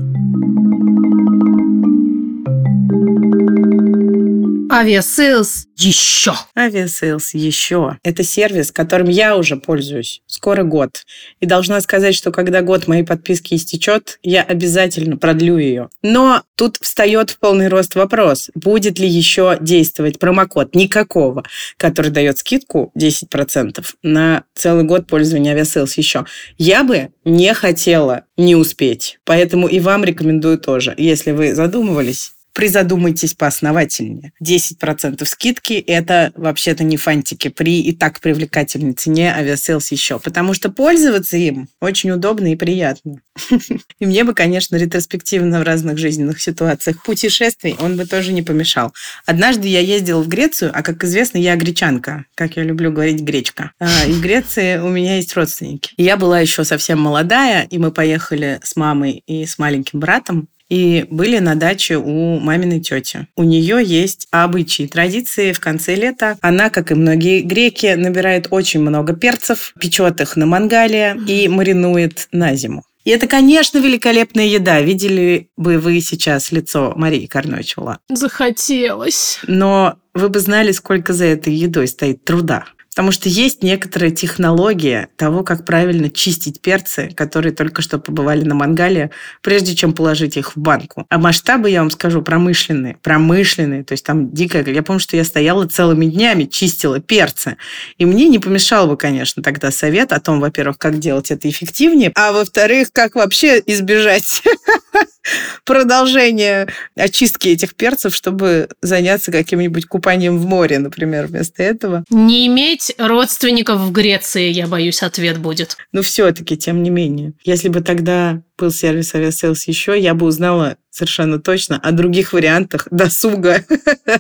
Aviasales 4.70 5.66
еще. 5.76 6.34
Aviasales 6.58 7.34
еще. 7.34 7.98
Это 8.02 8.24
сервис, 8.24 8.72
которым 8.72 9.08
я 9.08 9.36
уже 9.36 9.56
пользуюсь. 9.56 10.22
Скоро 10.26 10.64
год. 10.64 11.04
И 11.40 11.46
должна 11.46 11.80
сказать, 11.80 12.14
что 12.14 12.32
когда 12.32 12.62
год 12.62 12.88
моей 12.88 13.04
подписки 13.04 13.54
истечет, 13.54 14.18
я 14.22 14.42
обязательно 14.42 15.16
продлю 15.16 15.58
ее. 15.58 15.88
Но 16.02 16.42
тут 16.56 16.78
встает 16.80 17.30
в 17.30 17.38
полный 17.38 17.68
рост 17.68 17.94
вопрос, 17.94 18.50
будет 18.54 18.98
ли 18.98 19.08
еще 19.08 19.56
действовать 19.60 20.18
промокод 20.18 20.74
никакого, 20.74 21.44
который 21.76 22.10
дает 22.10 22.38
скидку 22.38 22.90
10% 22.98 23.84
на 24.02 24.44
целый 24.54 24.84
год 24.84 25.06
пользования 25.06 25.52
Aviasales 25.52 25.96
еще. 25.96 26.26
Я 26.58 26.82
бы 26.82 27.10
не 27.24 27.54
хотела 27.54 28.24
не 28.36 28.56
успеть. 28.56 29.18
Поэтому 29.24 29.68
и 29.68 29.80
вам 29.80 30.04
рекомендую 30.04 30.58
тоже. 30.58 30.94
Если 30.96 31.30
вы 31.30 31.54
задумывались, 31.54 32.32
призадумайтесь 32.56 33.34
поосновательнее. 33.34 34.32
10% 34.42 35.22
скидки– 35.26 35.74
это 35.86 36.32
вообще-то 36.34 36.84
не 36.84 36.96
фантики 36.96 37.48
при 37.48 37.82
и 37.82 37.94
так 37.94 38.18
привлекательной 38.20 38.94
цене 38.94 39.34
Aviasales 39.34 39.92
еще, 39.92 40.18
потому 40.18 40.54
что 40.54 40.70
пользоваться 40.70 41.36
им 41.36 41.68
очень 41.80 42.10
удобно 42.12 42.50
и 42.50 42.56
приятно. 42.56 43.20
И 43.98 44.06
мне 44.06 44.24
бы, 44.24 44.32
конечно, 44.32 44.76
ретроспективно 44.76 45.60
в 45.60 45.64
разных 45.64 45.98
жизненных 45.98 46.40
ситуациях 46.40 47.02
путешествий 47.02 47.76
он 47.78 47.98
бы 47.98 48.06
тоже 48.06 48.32
не 48.32 48.40
помешал. 48.40 48.94
Однажды 49.26 49.68
я 49.68 49.80
ездила 49.80 50.22
в 50.22 50.28
Грецию, 50.28 50.70
а, 50.72 50.82
как 50.82 51.04
известно, 51.04 51.36
я 51.36 51.56
гречанка, 51.56 52.24
как 52.34 52.56
я 52.56 52.62
люблю 52.62 52.90
говорить, 52.90 53.20
гречка. 53.20 53.72
А, 53.78 54.06
и 54.06 54.12
в 54.12 54.22
Греции 54.22 54.78
у 54.78 54.88
меня 54.88 55.16
есть 55.16 55.34
родственники. 55.36 55.92
я 55.98 56.16
была 56.16 56.40
еще 56.40 56.64
совсем 56.64 56.98
молодая, 57.00 57.64
и 57.64 57.76
мы 57.76 57.92
поехали 57.92 58.60
с 58.64 58.76
мамой 58.76 59.22
и 59.26 59.44
с 59.44 59.58
маленьким 59.58 60.00
братом 60.00 60.48
и 60.68 61.06
были 61.10 61.38
на 61.38 61.54
даче 61.54 61.96
у 61.96 62.38
маминой 62.38 62.80
тети. 62.80 63.26
У 63.36 63.44
нее 63.44 63.82
есть 63.84 64.26
обычаи, 64.30 64.86
традиции 64.86 65.52
в 65.52 65.60
конце 65.60 65.94
лета. 65.94 66.36
Она, 66.40 66.70
как 66.70 66.90
и 66.90 66.94
многие 66.94 67.40
греки, 67.40 67.94
набирает 67.94 68.48
очень 68.50 68.80
много 68.80 69.14
перцев, 69.14 69.72
печет 69.78 70.20
их 70.20 70.36
на 70.36 70.46
мангале 70.46 71.16
и 71.26 71.48
маринует 71.48 72.28
на 72.32 72.54
зиму. 72.54 72.84
И 73.06 73.10
это, 73.10 73.28
конечно, 73.28 73.78
великолепная 73.78 74.46
еда. 74.46 74.80
Видели 74.80 75.48
бы 75.56 75.78
вы 75.78 76.00
сейчас 76.00 76.50
лицо 76.50 76.92
Марии 76.96 77.26
Карночула? 77.26 78.00
Захотелось. 78.08 79.38
Но 79.46 79.94
вы 80.12 80.28
бы 80.28 80.40
знали, 80.40 80.72
сколько 80.72 81.12
за 81.12 81.26
этой 81.26 81.54
едой 81.54 81.86
стоит 81.86 82.24
труда. 82.24 82.64
Потому 82.96 83.12
что 83.12 83.28
есть 83.28 83.62
некоторая 83.62 84.10
технология 84.10 85.10
того, 85.16 85.44
как 85.44 85.66
правильно 85.66 86.08
чистить 86.08 86.62
перцы, 86.62 87.10
которые 87.14 87.52
только 87.52 87.82
что 87.82 87.98
побывали 87.98 88.42
на 88.42 88.54
мангале, 88.54 89.10
прежде 89.42 89.74
чем 89.74 89.92
положить 89.92 90.38
их 90.38 90.56
в 90.56 90.58
банку. 90.58 91.04
А 91.10 91.18
масштабы, 91.18 91.68
я 91.68 91.80
вам 91.80 91.90
скажу, 91.90 92.22
промышленные. 92.22 92.96
Промышленные. 93.02 93.84
То 93.84 93.92
есть 93.92 94.02
там 94.02 94.30
дикая... 94.30 94.64
Я 94.64 94.82
помню, 94.82 95.00
что 95.00 95.14
я 95.14 95.24
стояла 95.24 95.66
целыми 95.66 96.06
днями, 96.06 96.44
чистила 96.44 96.98
перцы. 96.98 97.58
И 97.98 98.06
мне 98.06 98.28
не 98.28 98.38
помешал 98.38 98.86
бы, 98.86 98.96
конечно, 98.96 99.42
тогда 99.42 99.70
совет 99.70 100.14
о 100.14 100.18
том, 100.18 100.40
во-первых, 100.40 100.78
как 100.78 100.98
делать 100.98 101.30
это 101.30 101.50
эффективнее, 101.50 102.12
а 102.14 102.32
во-вторых, 102.32 102.88
как 102.92 103.14
вообще 103.14 103.62
избежать 103.66 104.42
продолжение 105.64 106.68
очистки 106.96 107.48
этих 107.48 107.74
перцев, 107.74 108.14
чтобы 108.14 108.68
заняться 108.82 109.32
каким-нибудь 109.32 109.86
купанием 109.86 110.38
в 110.38 110.46
море, 110.46 110.78
например, 110.78 111.26
вместо 111.26 111.62
этого. 111.62 112.04
Не 112.10 112.46
иметь 112.46 112.94
родственников 112.98 113.80
в 113.80 113.92
Греции, 113.92 114.50
я 114.50 114.66
боюсь, 114.66 115.02
ответ 115.02 115.38
будет. 115.38 115.76
Но 115.92 116.02
все-таки, 116.02 116.56
тем 116.56 116.82
не 116.82 116.90
менее, 116.90 117.32
если 117.44 117.68
бы 117.68 117.80
тогда 117.80 118.42
был 118.58 118.70
сервис 118.70 119.14
Aviasales 119.14 119.64
еще, 119.68 119.98
я 119.98 120.14
бы 120.14 120.26
узнала 120.26 120.76
совершенно 120.90 121.38
точно 121.38 121.78
о 121.78 121.92
других 121.92 122.32
вариантах 122.32 122.88
досуга 122.90 123.64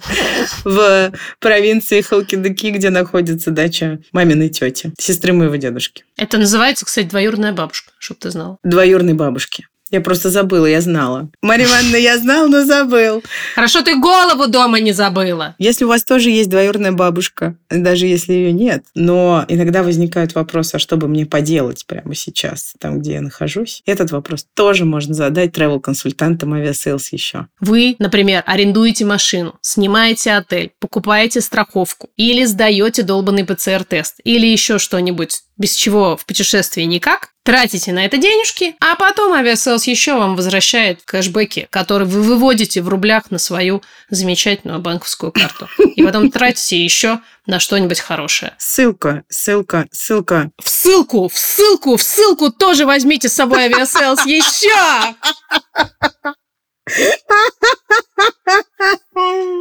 в 0.64 1.12
провинции 1.40 2.02
Халкидики, 2.02 2.70
где 2.70 2.90
находится 2.90 3.50
дача 3.50 4.00
маминой 4.12 4.50
тети, 4.50 4.92
сестры 4.98 5.32
моего 5.32 5.56
дедушки. 5.56 6.04
Это 6.16 6.38
называется, 6.38 6.84
кстати, 6.84 7.06
двоюродная 7.06 7.52
бабушка, 7.52 7.92
чтобы 7.98 8.20
ты 8.20 8.30
знала. 8.30 8.58
Двоюродной 8.62 9.14
бабушки. 9.14 9.66
Я 9.90 10.00
просто 10.00 10.30
забыла, 10.30 10.66
я 10.66 10.80
знала. 10.80 11.30
Мария 11.42 11.66
Ивановна, 11.68 11.96
я 11.96 12.18
знал, 12.18 12.48
но 12.48 12.64
забыл. 12.64 13.22
Хорошо, 13.54 13.82
ты 13.82 13.96
голову 13.98 14.48
дома 14.48 14.80
не 14.80 14.92
забыла. 14.92 15.54
Если 15.58 15.84
у 15.84 15.88
вас 15.88 16.04
тоже 16.04 16.30
есть 16.30 16.50
двоюродная 16.50 16.90
бабушка, 16.90 17.56
даже 17.70 18.06
если 18.06 18.32
ее 18.32 18.52
нет, 18.52 18.84
но 18.94 19.44
иногда 19.48 19.84
возникают 19.84 20.34
вопросы, 20.34 20.74
а 20.74 20.78
что 20.80 20.96
бы 20.96 21.06
мне 21.06 21.24
поделать 21.24 21.86
прямо 21.86 22.16
сейчас, 22.16 22.74
там, 22.80 22.98
где 22.98 23.14
я 23.14 23.20
нахожусь, 23.20 23.82
этот 23.86 24.10
вопрос 24.10 24.46
тоже 24.54 24.84
можно 24.84 25.14
задать 25.14 25.56
travel-консультантам 25.56 26.54
Aviasales 26.54 27.12
еще. 27.12 27.46
Вы, 27.60 27.94
например, 28.00 28.42
арендуете 28.44 29.04
машину, 29.04 29.54
снимаете 29.60 30.32
отель, 30.32 30.72
покупаете 30.80 31.40
страховку 31.40 32.10
или 32.16 32.44
сдаете 32.44 33.04
долбанный 33.04 33.44
ПЦР-тест 33.44 34.16
или 34.24 34.46
еще 34.46 34.78
что-нибудь 34.78 35.42
без 35.56 35.74
чего 35.74 36.16
в 36.16 36.26
путешествии 36.26 36.82
никак, 36.82 37.30
тратите 37.42 37.92
на 37.92 38.04
это 38.04 38.18
денежки, 38.18 38.74
а 38.80 38.96
потом 38.96 39.32
Aviasales 39.32 39.86
еще 39.86 40.14
вам 40.14 40.36
возвращает 40.36 41.02
кэшбэки, 41.04 41.68
которые 41.70 42.08
вы 42.08 42.22
выводите 42.22 42.82
в 42.82 42.88
рублях 42.88 43.30
на 43.30 43.38
свою 43.38 43.82
замечательную 44.10 44.80
банковскую 44.80 45.32
карту. 45.32 45.68
И 45.94 46.02
потом 46.02 46.30
тратите 46.32 46.82
еще 46.82 47.20
на 47.46 47.60
что-нибудь 47.60 48.00
хорошее. 48.00 48.54
Ссылка, 48.58 49.22
ссылка, 49.28 49.86
ссылка. 49.90 50.50
В 50.62 50.68
ссылку, 50.68 51.28
в 51.28 51.38
ссылку, 51.38 51.96
в 51.96 52.02
ссылку 52.02 52.50
тоже 52.50 52.84
возьмите 52.84 53.28
с 53.28 53.34
собой 53.34 53.64
Aviasales 53.64 54.26
еще! 54.26 55.14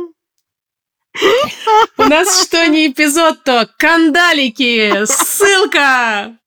У 1.98 2.04
нас 2.04 2.44
что 2.44 2.66
не 2.68 2.88
эпизод, 2.88 3.44
то 3.44 3.70
кандалики! 3.78 5.06
Ссылка! 5.06 6.38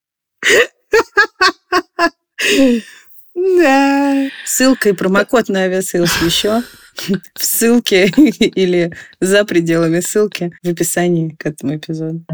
Да. 3.35 4.29
Ссылка 4.45 4.89
и 4.89 4.93
промокод 4.93 5.49
на 5.49 5.61
Aviasales 5.61 6.23
еще 6.23 6.63
в 7.35 7.45
ссылке 7.45 8.07
или 8.07 8.93
за 9.21 9.45
пределами 9.45 10.01
ссылки 10.01 10.53
в 10.63 10.69
описании 10.69 11.31
к 11.39 11.47
этому 11.47 11.77
эпизоду. 11.77 12.25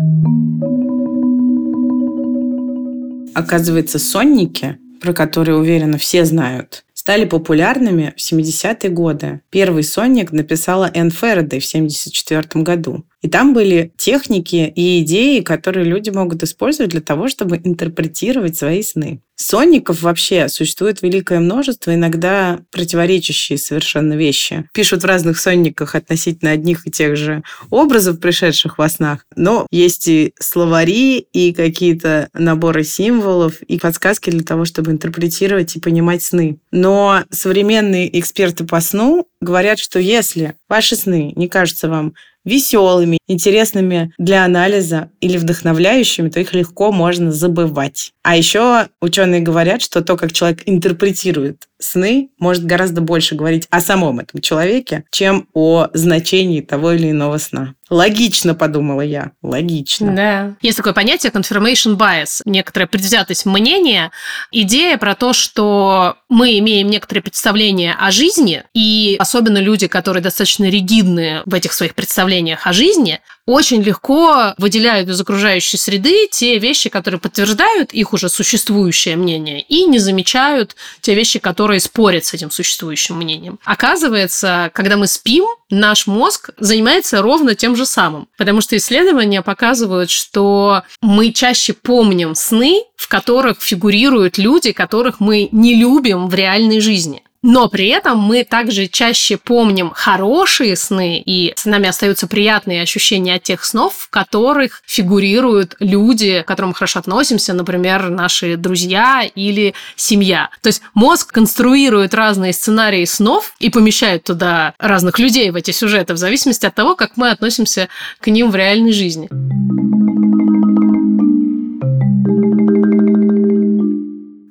Оказывается, 3.34 3.98
сонники, 3.98 4.78
про 5.02 5.12
которые, 5.12 5.58
уверена, 5.58 5.98
все 5.98 6.24
знают, 6.24 6.84
стали 7.04 7.26
популярными 7.26 8.14
в 8.16 8.20
70-е 8.20 8.88
годы. 8.88 9.42
Первый 9.50 9.82
сонник 9.82 10.32
написала 10.32 10.90
Энн 10.94 11.10
Фердей 11.10 11.60
в 11.60 11.66
74 11.66 12.64
году. 12.64 13.04
И 13.24 13.28
там 13.28 13.54
были 13.54 13.90
техники 13.96 14.70
и 14.76 15.00
идеи, 15.00 15.40
которые 15.40 15.87
люди 15.87 16.10
могут 16.10 16.42
использовать 16.42 16.90
для 16.90 17.00
того, 17.00 17.30
чтобы 17.30 17.56
интерпретировать 17.56 18.58
свои 18.58 18.82
сны. 18.82 19.22
Сонников 19.37 20.02
вообще 20.02 20.48
существует 20.48 21.02
великое 21.02 21.40
множество, 21.40 21.92
иногда 21.92 22.60
противоречащие 22.70 23.58
совершенно 23.58 24.12
вещи. 24.12 24.68
Пишут 24.72 25.02
в 25.02 25.06
разных 25.06 25.38
сонниках 25.38 25.94
относительно 25.94 26.52
одних 26.52 26.87
и 26.87 26.90
тех 26.90 27.16
же 27.16 27.42
образов, 27.70 28.20
пришедших 28.20 28.78
во 28.78 28.88
снах, 28.88 29.26
но 29.34 29.66
есть 29.70 30.06
и 30.06 30.34
словари, 30.38 31.26
и 31.32 31.52
какие-то 31.52 32.28
наборы 32.32 32.84
символов, 32.84 33.60
и 33.62 33.78
подсказки 33.78 34.30
для 34.30 34.44
того, 34.44 34.66
чтобы 34.66 34.92
интерпретировать 34.92 35.74
и 35.74 35.80
понимать 35.80 36.22
сны. 36.22 36.58
Но 36.70 37.24
современные 37.30 38.16
эксперты 38.18 38.64
по 38.64 38.80
сну 38.80 39.26
говорят, 39.44 39.78
что 39.78 39.98
если 40.00 40.54
ваши 40.68 40.96
сны 40.96 41.33
не 41.37 41.48
кажутся 41.48 41.88
вам 41.88 42.14
веселыми, 42.44 43.18
интересными 43.28 44.12
для 44.18 44.44
анализа 44.44 45.11
или 45.20 45.37
вдохновляющими, 45.37 46.28
то 46.28 46.40
их 46.40 46.54
легко 46.54 46.90
можно 46.90 47.30
забывать. 47.30 48.13
А 48.24 48.37
еще 48.37 48.88
ученые 49.02 49.42
говорят, 49.42 49.82
что 49.82 50.00
то, 50.00 50.16
как 50.16 50.32
человек 50.32 50.62
интерпретирует 50.64 51.68
сны, 51.78 52.30
может 52.38 52.64
гораздо 52.64 53.02
больше 53.02 53.34
говорить 53.34 53.66
о 53.68 53.80
самом 53.80 54.20
этом 54.20 54.40
человеке, 54.40 55.04
чем 55.10 55.46
о 55.52 55.88
значении 55.92 56.62
того 56.62 56.92
или 56.92 57.10
иного 57.10 57.37
сна. 57.37 57.74
Логично, 57.90 58.54
подумала 58.54 59.02
я. 59.02 59.32
Логично. 59.42 60.14
Да. 60.16 60.56
Есть 60.62 60.78
такое 60.78 60.94
понятие 60.94 61.30
confirmation 61.32 61.98
bias, 61.98 62.40
некоторая 62.46 62.87
предвзятость 62.87 63.44
мнения, 63.44 64.10
идея 64.50 64.96
про 64.96 65.14
то, 65.14 65.34
что 65.34 66.16
мы 66.30 66.58
имеем 66.58 66.88
некоторые 66.88 67.22
представления 67.22 67.94
о 68.00 68.10
жизни, 68.10 68.64
и 68.72 69.16
особенно 69.18 69.58
люди, 69.58 69.87
которые 69.87 70.22
достаточно 70.22 70.64
ригидны 70.64 71.42
в 71.44 71.52
этих 71.52 71.74
своих 71.74 71.94
представлениях 71.94 72.66
о 72.66 72.72
жизни, 72.72 73.20
очень 73.46 73.83
легко 73.83 74.54
выделяют 74.59 75.09
из 75.09 75.20
окружающей 75.20 75.76
среды 75.76 76.28
те 76.30 76.59
вещи, 76.59 76.88
которые 76.88 77.20
подтверждают 77.20 77.92
их 77.92 78.12
уже 78.12 78.28
существующее 78.28 79.16
мнение, 79.16 79.61
и 79.62 79.85
не 79.85 79.98
замечают 79.98 80.76
те 81.00 81.14
вещи, 81.14 81.38
которые 81.38 81.80
спорят 81.80 82.24
с 82.24 82.35
этим 82.35 82.50
существующим 82.50 83.16
мнением. 83.16 83.59
Оказывается, 83.64 84.70
когда 84.72 84.96
мы 84.96 85.07
спим, 85.07 85.44
наш 85.70 86.07
мозг 86.07 86.50
занимается 86.59 87.20
ровно 87.20 87.54
тем 87.54 87.76
же 87.76 87.85
самым, 87.87 88.28
потому 88.38 88.61
что 88.61 88.76
исследования 88.76 89.42
показывают, 89.42 90.11
что 90.11 90.83
мы 91.02 91.33
чаще 91.33 91.74
помним 91.74 92.35
сны, 92.35 92.85
в 92.96 93.09
которых 93.09 93.61
фигурируют 93.61 94.38
люди, 94.38 94.72
которых 94.72 95.20
мы 95.20 95.48
не 95.52 95.74
любим 95.74 96.28
в 96.28 96.35
реальной 96.35 96.80
жизни. 96.80 97.22
Но 97.46 97.68
при 97.68 97.88
этом 97.88 98.18
мы 98.18 98.42
также 98.42 98.87
чаще 98.87 99.37
помним 99.37 99.90
хорошие 99.90 100.76
сны, 100.76 101.22
и 101.22 101.52
с 101.54 101.66
нами 101.66 101.90
остаются 101.90 102.26
приятные 102.26 102.80
ощущения 102.80 103.35
от 103.35 103.42
тех 103.42 103.62
снов, 103.66 103.92
в 103.94 104.09
которых 104.09 104.80
фигурируют 104.87 105.76
люди, 105.78 106.40
к 106.40 106.48
которым 106.48 106.70
мы 106.70 106.74
хорошо 106.74 107.00
относимся, 107.00 107.52
например, 107.52 108.09
наши 108.09 108.57
друзья 108.57 109.28
или 109.35 109.74
семья. 109.94 110.48
То 110.62 110.68
есть 110.68 110.80
мозг 110.94 111.33
конструирует 111.33 112.14
разные 112.14 112.54
сценарии 112.54 113.04
снов 113.04 113.52
и 113.59 113.68
помещает 113.68 114.24
туда 114.24 114.72
разных 114.78 115.18
людей 115.18 115.50
в 115.50 115.57
эти 115.57 115.70
сюжеты 115.70 116.14
в 116.14 116.16
зависимости 116.16 116.64
от 116.64 116.74
того, 116.74 116.96
как 116.96 117.18
мы 117.18 117.28
относимся 117.28 117.90
к 118.20 118.28
ним 118.28 118.50
в 118.50 118.57
реальной 118.57 118.92
жизни. 118.92 119.28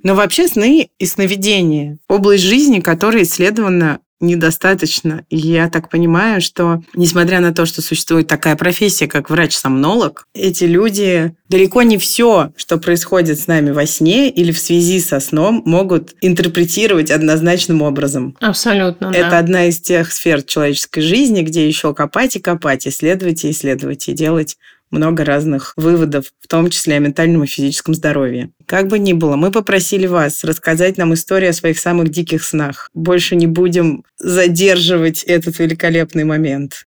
Но 0.03 0.15
вообще 0.15 0.47
сны 0.47 0.89
и 0.99 1.05
сновидения– 1.05 1.97
область 2.07 2.43
жизни, 2.43 2.81
которая 2.81 3.23
исследована 3.23 3.99
недостаточно. 4.23 5.25
И 5.29 5.37
я 5.37 5.69
так 5.69 5.89
понимаю, 5.89 6.41
что 6.41 6.81
несмотря 6.95 7.39
на 7.39 7.53
то, 7.53 7.65
что 7.65 7.81
существует 7.81 8.27
такая 8.27 8.55
профессия, 8.55 9.07
как 9.07 9.29
врач-сомнолог, 9.29 10.27
эти 10.33 10.63
люди 10.63 11.35
далеко 11.49 11.83
не 11.83 11.97
все, 11.97 12.51
что 12.55 12.77
происходит 12.77 13.39
с 13.39 13.47
нами 13.47 13.71
во 13.71 13.85
сне 13.85 14.29
или 14.29 14.51
в 14.51 14.59
связи 14.59 14.99
со 14.99 15.19
сном, 15.19 15.61
могут 15.65 16.15
интерпретировать 16.21 17.11
однозначным 17.11 17.81
образом. 17.81 18.35
Абсолютно, 18.39 19.07
Это 19.07 19.31
да. 19.31 19.39
одна 19.39 19.65
из 19.65 19.79
тех 19.79 20.11
сфер 20.11 20.41
человеческой 20.41 21.01
жизни, 21.01 21.41
где 21.41 21.67
еще 21.67 21.93
копать 21.93 22.35
и 22.37 22.39
копать, 22.39 22.87
исследовать 22.87 23.43
и 23.43 23.51
исследовать, 23.51 24.07
и 24.07 24.13
делать 24.13 24.57
много 24.93 25.25
разных 25.25 25.73
выводов, 25.75 26.27
в 26.39 26.47
том 26.47 26.69
числе 26.69 26.95
о 26.95 26.99
ментальном 26.99 27.43
и 27.43 27.47
физическом 27.47 27.93
здоровье. 27.93 28.51
Как 28.65 28.88
бы 28.88 28.99
ни 28.99 29.13
было, 29.13 29.36
мы 29.36 29.51
попросили 29.51 30.08
вас 30.08 30.43
рассказать 30.43 30.97
нам 30.97 31.13
историю 31.13 31.49
о 31.49 31.53
своих 31.53 31.79
самых 31.79 32.10
диких 32.10 32.43
снах. 32.43 32.89
Больше 32.93 33.36
не 33.36 33.47
будем 33.47 34.03
задерживать 34.17 35.23
этот 35.23 35.60
великолепный 35.60 36.23
момент. 36.23 36.86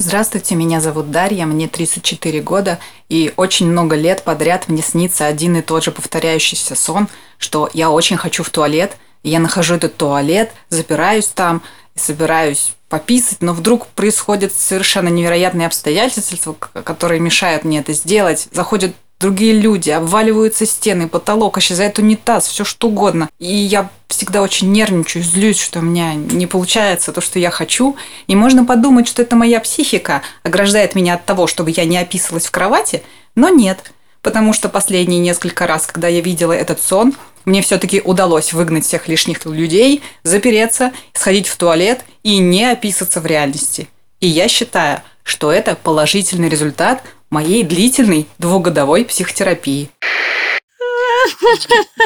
Здравствуйте, 0.00 0.54
меня 0.54 0.80
зовут 0.80 1.10
Дарья, 1.10 1.44
мне 1.44 1.66
34 1.66 2.40
года, 2.40 2.78
и 3.08 3.32
очень 3.36 3.66
много 3.66 3.96
лет 3.96 4.22
подряд 4.22 4.68
мне 4.68 4.80
снится 4.80 5.26
один 5.26 5.56
и 5.56 5.62
тот 5.62 5.82
же 5.82 5.90
повторяющийся 5.90 6.76
сон, 6.76 7.08
что 7.36 7.68
я 7.74 7.90
очень 7.90 8.16
хочу 8.16 8.44
в 8.44 8.50
туалет, 8.50 8.96
и 9.24 9.30
я 9.30 9.40
нахожу 9.40 9.74
этот 9.74 9.96
туалет, 9.96 10.52
запираюсь 10.68 11.26
там, 11.26 11.62
собираюсь 11.96 12.74
пописать, 12.88 13.42
но 13.42 13.52
вдруг 13.52 13.86
происходят 13.88 14.52
совершенно 14.52 15.08
невероятные 15.08 15.66
обстоятельства, 15.66 16.54
которые 16.54 17.20
мешают 17.20 17.64
мне 17.64 17.80
это 17.80 17.92
сделать. 17.92 18.48
Заходят 18.52 18.94
другие 19.20 19.52
люди, 19.52 19.90
обваливаются 19.90 20.64
стены, 20.64 21.08
потолок, 21.08 21.58
исчезает 21.58 21.98
унитаз, 21.98 22.46
все 22.46 22.64
что 22.64 22.88
угодно. 22.88 23.28
И 23.38 23.54
я 23.54 23.90
всегда 24.06 24.42
очень 24.42 24.70
нервничаю, 24.72 25.22
злюсь, 25.22 25.60
что 25.60 25.80
у 25.80 25.82
меня 25.82 26.14
не 26.14 26.46
получается 26.46 27.12
то, 27.12 27.20
что 27.20 27.38
я 27.38 27.50
хочу. 27.50 27.96
И 28.26 28.36
можно 28.36 28.64
подумать, 28.64 29.08
что 29.08 29.22
это 29.22 29.36
моя 29.36 29.60
психика 29.60 30.22
ограждает 30.42 30.94
меня 30.94 31.14
от 31.14 31.24
того, 31.24 31.46
чтобы 31.46 31.70
я 31.70 31.84
не 31.84 31.98
описывалась 31.98 32.46
в 32.46 32.50
кровати, 32.50 33.02
но 33.34 33.48
нет. 33.48 33.92
Потому 34.22 34.52
что 34.52 34.68
последние 34.68 35.20
несколько 35.20 35.66
раз, 35.66 35.86
когда 35.86 36.08
я 36.08 36.20
видела 36.20 36.52
этот 36.52 36.82
сон, 36.82 37.14
Мне 37.48 37.62
все-таки 37.62 38.02
удалось 38.04 38.52
выгнать 38.52 38.84
всех 38.84 39.08
лишних 39.08 39.46
людей, 39.46 40.02
запереться, 40.22 40.92
сходить 41.14 41.48
в 41.48 41.56
туалет 41.56 42.00
и 42.22 42.36
не 42.36 42.70
описаться 42.70 43.22
в 43.22 43.26
реальности. 43.26 43.88
И 44.20 44.28
я 44.28 44.48
считаю, 44.48 45.00
что 45.22 45.50
это 45.50 45.74
положительный 45.74 46.50
результат 46.50 47.02
моей 47.30 47.62
длительной 47.62 48.28
двухгодовой 48.36 49.06
психотерапии. 49.06 49.88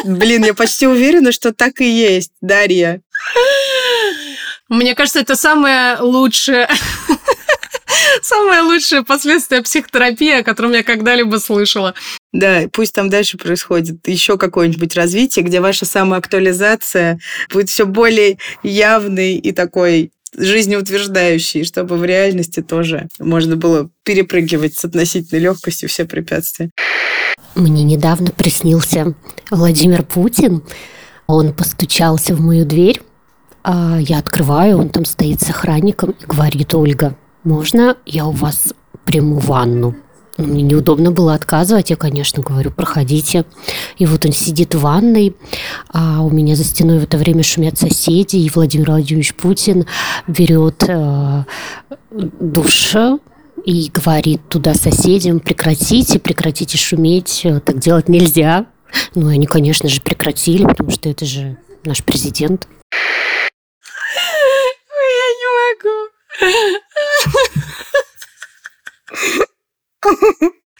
Блин, 0.04 0.44
я 0.44 0.54
почти 0.54 0.86
уверена, 0.86 1.32
что 1.32 1.52
так 1.52 1.80
и 1.80 1.90
есть, 1.90 2.30
Дарья. 2.40 3.00
Мне 4.68 4.94
кажется, 4.94 5.18
это 5.18 5.34
самое 5.34 5.96
лучшее 5.98 6.68
Самое 8.22 8.62
лучшее 8.62 9.02
последствие 9.02 9.62
психотерапии, 9.62 10.40
о 10.40 10.44
котором 10.44 10.72
я 10.72 10.82
когда-либо 10.82 11.36
слышала. 11.36 11.94
Да, 12.32 12.62
пусть 12.72 12.94
там 12.94 13.10
дальше 13.10 13.36
происходит 13.36 14.06
еще 14.08 14.38
какое-нибудь 14.38 14.96
развитие, 14.96 15.44
где 15.44 15.60
ваша 15.60 15.84
самоактуализация 15.84 17.18
будет 17.52 17.68
все 17.68 17.84
более 17.84 18.38
явной 18.62 19.34
и 19.36 19.52
такой 19.52 20.12
жизнеутверждающей, 20.36 21.64
чтобы 21.64 21.96
в 21.96 22.04
реальности 22.04 22.62
тоже 22.62 23.08
можно 23.18 23.56
было 23.56 23.90
перепрыгивать 24.02 24.74
с 24.78 24.84
относительной 24.84 25.42
легкостью 25.42 25.88
все 25.88 26.06
препятствия. 26.06 26.70
Мне 27.54 27.82
недавно 27.82 28.30
приснился 28.30 29.14
Владимир 29.50 30.04
Путин. 30.04 30.62
Он 31.26 31.52
постучался 31.54 32.34
в 32.34 32.40
мою 32.40 32.64
дверь, 32.64 33.02
а 33.62 33.98
я 34.00 34.18
открываю, 34.18 34.78
он 34.78 34.88
там 34.88 35.04
стоит 35.04 35.40
с 35.42 35.50
охранником 35.50 36.10
и 36.12 36.26
говорит, 36.26 36.74
Ольга, 36.74 37.16
можно 37.44 37.96
я 38.06 38.26
у 38.26 38.32
вас 38.32 38.74
приму 39.04 39.38
ванну? 39.38 39.96
Ну, 40.38 40.46
мне 40.46 40.62
неудобно 40.62 41.10
было 41.10 41.34
отказывать, 41.34 41.90
я, 41.90 41.96
конечно, 41.96 42.42
говорю, 42.42 42.70
проходите. 42.70 43.44
И 43.98 44.06
вот 44.06 44.24
он 44.24 44.32
сидит 44.32 44.74
в 44.74 44.80
ванной, 44.80 45.36
а 45.92 46.22
у 46.22 46.30
меня 46.30 46.56
за 46.56 46.64
стеной 46.64 47.00
в 47.00 47.04
это 47.04 47.18
время 47.18 47.42
шумят 47.42 47.78
соседи, 47.78 48.36
и 48.36 48.50
Владимир 48.50 48.90
Владимирович 48.90 49.34
Путин 49.34 49.84
берет 50.26 50.84
э, 50.88 51.44
душ 52.10 52.94
и 53.64 53.90
говорит 53.92 54.48
туда 54.48 54.74
соседям, 54.74 55.38
прекратите, 55.38 56.18
прекратите 56.18 56.78
шуметь, 56.78 57.46
так 57.64 57.78
делать 57.78 58.08
нельзя. 58.08 58.66
Ну, 59.14 59.28
они, 59.28 59.46
конечно 59.46 59.88
же, 59.88 60.00
прекратили, 60.00 60.64
потому 60.64 60.90
что 60.90 61.08
это 61.08 61.24
же 61.26 61.58
наш 61.84 62.02
президент. 62.02 62.66
Я 65.02 65.28
не 65.38 65.46
могу. 65.58 66.81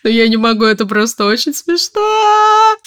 Но 0.05 0.11
я 0.11 0.29
не 0.29 0.37
могу, 0.37 0.65
это 0.65 0.85
просто 0.87 1.27
очень 1.27 1.55
смешно. 1.55 2.01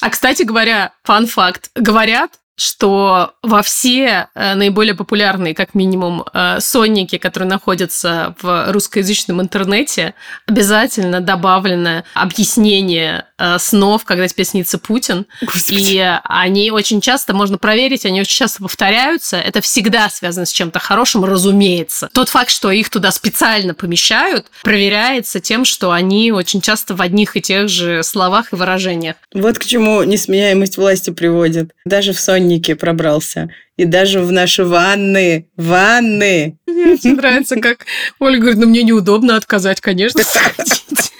А, 0.01 0.09
кстати 0.09 0.43
говоря, 0.43 0.93
фан-факт. 1.03 1.71
Говорят, 1.75 2.39
что 2.57 3.33
во 3.43 3.61
все 3.61 4.29
э, 4.33 4.55
наиболее 4.55 4.95
популярные, 4.95 5.53
как 5.53 5.75
минимум, 5.75 6.23
э, 6.33 6.59
сонники, 6.61 7.17
которые 7.17 7.49
находятся 7.49 8.35
в 8.41 8.71
русскоязычном 8.71 9.41
интернете, 9.41 10.13
обязательно 10.47 11.19
добавлено 11.19 12.03
объяснение 12.13 13.25
снов, 13.57 14.05
когда 14.05 14.27
тебе 14.27 14.45
снится 14.45 14.77
Путин. 14.77 15.25
Господи. 15.41 15.93
И 15.93 16.19
они 16.23 16.71
очень 16.71 17.01
часто, 17.01 17.33
можно 17.33 17.57
проверить, 17.57 18.05
они 18.05 18.21
очень 18.21 18.37
часто 18.37 18.61
повторяются. 18.61 19.37
Это 19.37 19.61
всегда 19.61 20.09
связано 20.09 20.45
с 20.45 20.51
чем-то 20.51 20.79
хорошим, 20.79 21.25
разумеется. 21.25 22.09
Тот 22.13 22.29
факт, 22.29 22.51
что 22.51 22.71
их 22.71 22.89
туда 22.89 23.11
специально 23.11 23.73
помещают, 23.73 24.47
проверяется 24.63 25.39
тем, 25.39 25.65
что 25.65 25.91
они 25.91 26.31
очень 26.31 26.61
часто 26.61 26.95
в 26.95 27.01
одних 27.01 27.35
и 27.35 27.41
тех 27.41 27.69
же 27.69 28.03
словах 28.03 28.53
и 28.53 28.55
выражениях. 28.55 29.15
Вот 29.33 29.57
к 29.57 29.65
чему 29.65 30.03
несменяемость 30.03 30.77
власти 30.77 31.09
приводит. 31.09 31.71
Даже 31.85 32.13
в 32.13 32.19
подоконнике 32.35 32.75
пробрался. 32.75 33.49
И 33.77 33.85
даже 33.85 34.21
в 34.21 34.31
наши 34.31 34.63
ванны. 34.63 35.47
Ванны! 35.57 36.57
Мне 36.65 36.93
очень 36.93 37.15
нравится, 37.15 37.57
как 37.57 37.85
Ольга 38.19 38.41
говорит, 38.41 38.59
ну 38.59 38.67
мне 38.67 38.83
неудобно 38.83 39.35
отказать, 39.35 39.81
конечно, 39.81 40.23
сходите. 40.23 40.85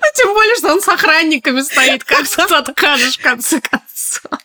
Ну, 0.00 0.06
тем 0.14 0.34
более, 0.34 0.54
что 0.56 0.72
он 0.72 0.82
с 0.82 0.88
охранниками 0.88 1.60
стоит. 1.60 2.04
Как 2.04 2.28
тут 2.36 2.50
откажешь, 2.50 3.18
в 3.18 3.22
конце 3.22 3.60
концов? 3.60 4.40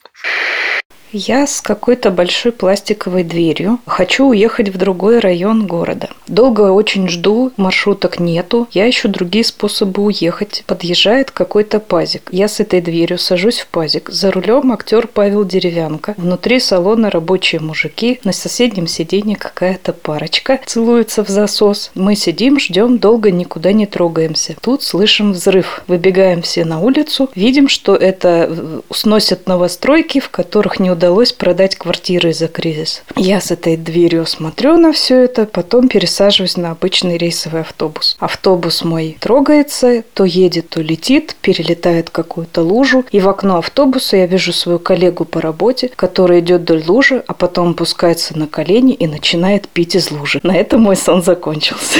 Я 1.16 1.46
с 1.46 1.62
какой-то 1.62 2.10
большой 2.10 2.52
пластиковой 2.52 3.24
дверью. 3.24 3.80
Хочу 3.86 4.26
уехать 4.30 4.70
в 4.70 4.78
другой 4.80 5.20
район 5.20 5.68
города. 5.68 6.10
Долго 6.28 6.72
очень 6.72 7.08
жду, 7.08 7.52
маршруток 7.56 8.20
нету. 8.20 8.68
Я 8.72 8.90
ищу 8.90 9.10
другие 9.10 9.46
способы 9.46 10.02
уехать. 10.02 10.64
Подъезжает 10.66 11.30
какой-то 11.30 11.80
пазик. 11.80 12.30
Я 12.32 12.48
с 12.48 12.60
этой 12.60 12.82
дверью 12.82 13.20
сажусь 13.20 13.60
в 13.60 13.68
пазик. 13.68 14.10
За 14.10 14.32
рулем 14.32 14.72
актер 14.72 15.06
Павел 15.06 15.46
Деревянко. 15.46 16.16
Внутри 16.18 16.60
салона 16.60 17.12
рабочие 17.12 17.62
мужики. 17.62 18.20
На 18.24 18.34
соседнем 18.34 18.88
сиденье 18.88 19.36
какая-то 19.36 19.94
парочка. 19.94 20.60
Целуется 20.66 21.24
в 21.24 21.30
засос. 21.30 21.92
Мы 21.94 22.16
сидим, 22.16 22.60
ждем, 22.60 22.98
долго 22.98 23.30
никуда 23.30 23.72
не 23.72 23.86
трогаемся. 23.86 24.56
Тут 24.62 24.82
слышим 24.82 25.34
взрыв. 25.34 25.84
Выбегаем 25.88 26.42
все 26.42 26.66
на 26.66 26.80
улицу. 26.80 27.30
Видим, 27.36 27.70
что 27.70 27.96
это 27.96 28.48
э, 28.50 28.82
сносят 28.92 29.46
новостройки, 29.46 30.20
в 30.20 30.30
которых 30.30 30.80
не 30.80 30.90
удалось 30.90 31.03
удалось 31.04 31.34
продать 31.34 31.76
квартиры 31.76 32.30
из-за 32.30 32.48
кризиса. 32.48 33.02
Я 33.18 33.42
с 33.42 33.52
этой 33.52 33.76
дверью 33.76 34.26
смотрю 34.26 34.78
на 34.78 34.94
все 34.94 35.26
это, 35.26 35.46
потом 35.46 35.90
пересаживаюсь 35.90 36.56
на 36.56 36.72
обычный 36.72 37.18
рейсовый 37.18 37.60
автобус. 37.60 38.16
Автобус 38.20 38.86
мой 38.86 39.18
трогается, 39.20 40.06
то 40.14 40.24
едет, 40.24 40.70
то 40.70 40.80
летит, 40.80 41.36
перелетает 41.42 42.10
какую-то 42.10 42.62
лужу, 42.62 43.04
и 43.12 43.20
в 43.20 43.28
окно 43.28 43.58
автобуса 43.58 44.16
я 44.16 44.28
вижу 44.28 44.54
свою 44.54 44.80
коллегу 44.80 45.26
по 45.26 45.42
работе, 45.42 45.92
которая 45.94 46.40
идет 46.40 46.62
вдоль 46.62 46.86
лужи, 46.88 47.22
а 47.28 47.34
потом 47.34 47.72
опускается 47.72 48.38
на 48.38 48.48
колени 48.48 48.94
и 48.94 49.06
начинает 49.06 49.68
пить 49.68 49.96
из 49.96 50.10
лужи. 50.10 50.40
На 50.42 50.56
этом 50.56 50.80
мой 50.80 50.96
сон 50.96 51.22
закончился. 51.22 52.00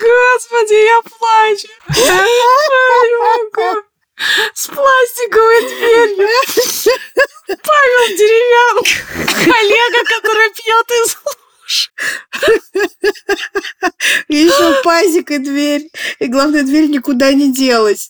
Господи, 0.00 0.74
я 0.74 1.00
плачу. 1.16 1.68
Я 1.94 2.24
не 2.24 3.16
могу 3.22 3.82
с 4.52 4.66
пластиковой 4.66 5.60
дверью. 5.62 6.28
Деревянко, 8.54 9.44
коллега, 9.44 10.04
который 10.06 10.50
пьет 10.50 10.90
из 11.04 11.16
и 14.28 14.36
еще 14.36 14.82
пазик 14.82 15.30
и 15.30 15.38
дверь. 15.38 15.90
И 16.18 16.26
главное, 16.26 16.62
дверь 16.62 16.88
никуда 16.88 17.32
не 17.32 17.52
делась. 17.52 18.08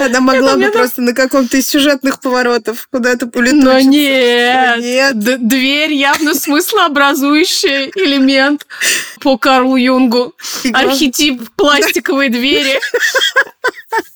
Она 0.00 0.20
могла 0.20 0.56
бы 0.56 0.70
просто 0.70 1.02
на 1.02 1.12
каком-то 1.12 1.56
из 1.56 1.66
сюжетных 1.66 2.20
поворотов 2.20 2.86
куда-то 2.90 3.26
улетучиться. 3.26 3.72
Но 3.72 3.80
нет. 3.80 4.78
нет. 4.78 5.48
Дверь 5.48 5.92
явно 5.92 6.34
смыслообразующий 6.34 7.90
элемент 7.96 8.66
по 9.20 9.38
Карлу 9.38 9.76
Юнгу. 9.76 10.34
Архетип 10.72 11.50
пластиковой 11.56 12.28
двери. 12.28 12.80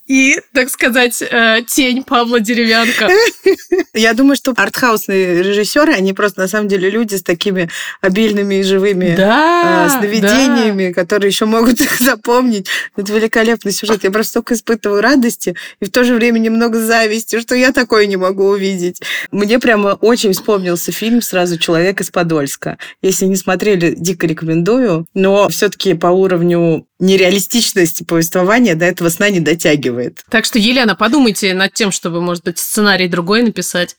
И, 0.09 0.41
так 0.55 0.71
сказать, 0.71 1.23
э, 1.23 1.61
тень 1.69 2.03
Павла 2.03 2.41
Деревянка. 2.41 3.09
Я 3.95 4.15
думаю, 4.15 4.37
что 4.37 4.55
артхаусные 4.57 5.43
режиссеры, 5.43 5.93
они 5.93 6.15
просто 6.15 6.41
на 6.41 6.49
самом 6.49 6.67
деле 6.67 6.89
люди 6.89 7.15
с 7.15 7.23
такими 7.23 7.69
обильными 8.01 8.57
и 8.57 8.63
живыми 8.63 9.15
да, 9.15 9.87
э, 9.87 9.99
сновидениями, 9.99 10.89
да. 10.89 10.95
которые 10.95 11.29
еще 11.29 11.45
могут 11.45 11.81
их 11.81 11.99
запомнить. 12.01 12.69
Это 12.97 13.13
великолепный 13.13 13.71
сюжет. 13.71 14.03
Я 14.03 14.11
просто 14.11 14.35
только 14.35 14.55
испытываю 14.55 15.03
радости 15.03 15.55
и 15.81 15.85
в 15.85 15.91
то 15.91 16.05
же 16.05 16.15
время 16.15 16.39
немного 16.39 16.81
зависти, 16.81 17.39
что 17.41 17.55
я 17.55 17.73
такое 17.73 18.07
не 18.07 18.17
могу 18.17 18.45
увидеть. 18.45 19.03
Мне 19.31 19.59
прямо 19.59 19.99
очень 20.01 20.33
вспомнился 20.33 20.91
фильм 20.91 21.21
сразу 21.21 21.59
«Человек 21.59 22.01
из 22.01 22.11
Подольска». 22.11 22.79
Если 23.03 23.27
не 23.27 23.37
смотрели, 23.37 23.95
дико 23.95 24.27
рекомендую. 24.27 25.07
Но 25.13 25.49
все-таки 25.51 25.93
по 25.93 26.07
уровню 26.07 26.88
нереалистичности 26.99 28.03
повествования 28.03 28.75
до 28.75 28.85
этого 28.85 29.09
сна 29.09 29.31
не 29.31 29.41
дотягивает. 29.41 30.25
Так 30.31 30.45
что, 30.45 30.59
Елена, 30.59 30.95
подумайте 30.95 31.55
над 31.55 31.73
тем, 31.73 31.93
чтобы, 31.93 32.21
может 32.21 32.45
быть, 32.45 32.59
сценарий 32.59 33.09
другой 33.09 33.43
написать. 33.43 33.97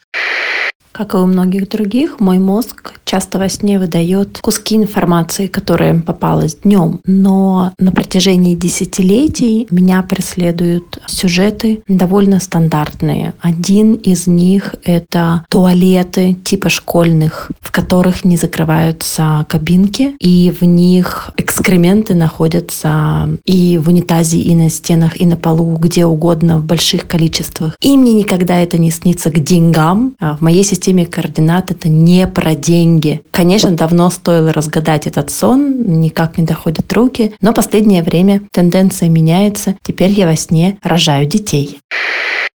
Как 0.99 1.13
и 1.13 1.17
у 1.17 1.25
многих 1.25 1.69
других, 1.69 2.19
мой 2.19 2.39
мозг 2.39 2.91
часто 3.05 3.39
во 3.39 3.47
сне 3.47 3.79
выдает 3.79 4.39
куски 4.41 4.75
информации, 4.75 5.47
которая 5.47 5.97
попалась 6.01 6.57
днем. 6.57 6.99
Но 7.05 7.71
на 7.79 7.93
протяжении 7.93 8.53
десятилетий 8.53 9.65
меня 9.71 10.03
преследуют 10.03 11.01
сюжеты 11.07 11.83
довольно 11.87 12.41
стандартные. 12.41 13.33
Один 13.39 13.93
из 13.93 14.27
них— 14.27 14.75
это 14.83 15.45
туалеты 15.47 16.33
типа 16.33 16.67
школьных, 16.67 17.49
в 17.61 17.71
которых 17.71 18.25
не 18.25 18.35
закрываются 18.35 19.45
кабинки, 19.47 20.17
и 20.19 20.53
в 20.59 20.65
них 20.65 21.31
экскременты 21.37 22.13
находятся 22.13 23.29
и 23.45 23.77
в 23.77 23.87
унитазе, 23.87 24.39
и 24.39 24.53
на 24.53 24.69
стенах, 24.69 25.21
и 25.21 25.25
на 25.25 25.37
полу, 25.37 25.77
где 25.77 26.05
угодно, 26.05 26.59
в 26.59 26.65
больших 26.65 27.07
количествах. 27.07 27.77
И 27.79 27.95
мне 27.95 28.11
никогда 28.11 28.59
это 28.59 28.77
не 28.77 28.91
снится 28.91 29.31
к 29.31 29.41
деньгам. 29.41 30.15
А 30.19 30.35
в 30.35 30.41
моей 30.41 30.65
системе 30.65 30.88
системе 30.89 31.05
координат 31.05 31.69
это 31.69 31.87
не 31.87 32.25
про 32.25 32.55
деньги. 32.55 33.21
Конечно, 33.29 33.69
давно 33.71 34.09
стоило 34.09 34.51
разгадать 34.51 35.05
этот 35.05 35.29
сон, 35.29 36.01
никак 36.01 36.39
не 36.39 36.45
доходят 36.45 36.91
руки, 36.93 37.35
но 37.41 37.53
последнее 37.53 38.01
время 38.01 38.41
тенденция 38.51 39.07
меняется. 39.07 39.75
Теперь 39.83 40.09
я 40.09 40.25
во 40.25 40.35
сне 40.35 40.79
рожаю 40.81 41.27
детей. 41.27 41.77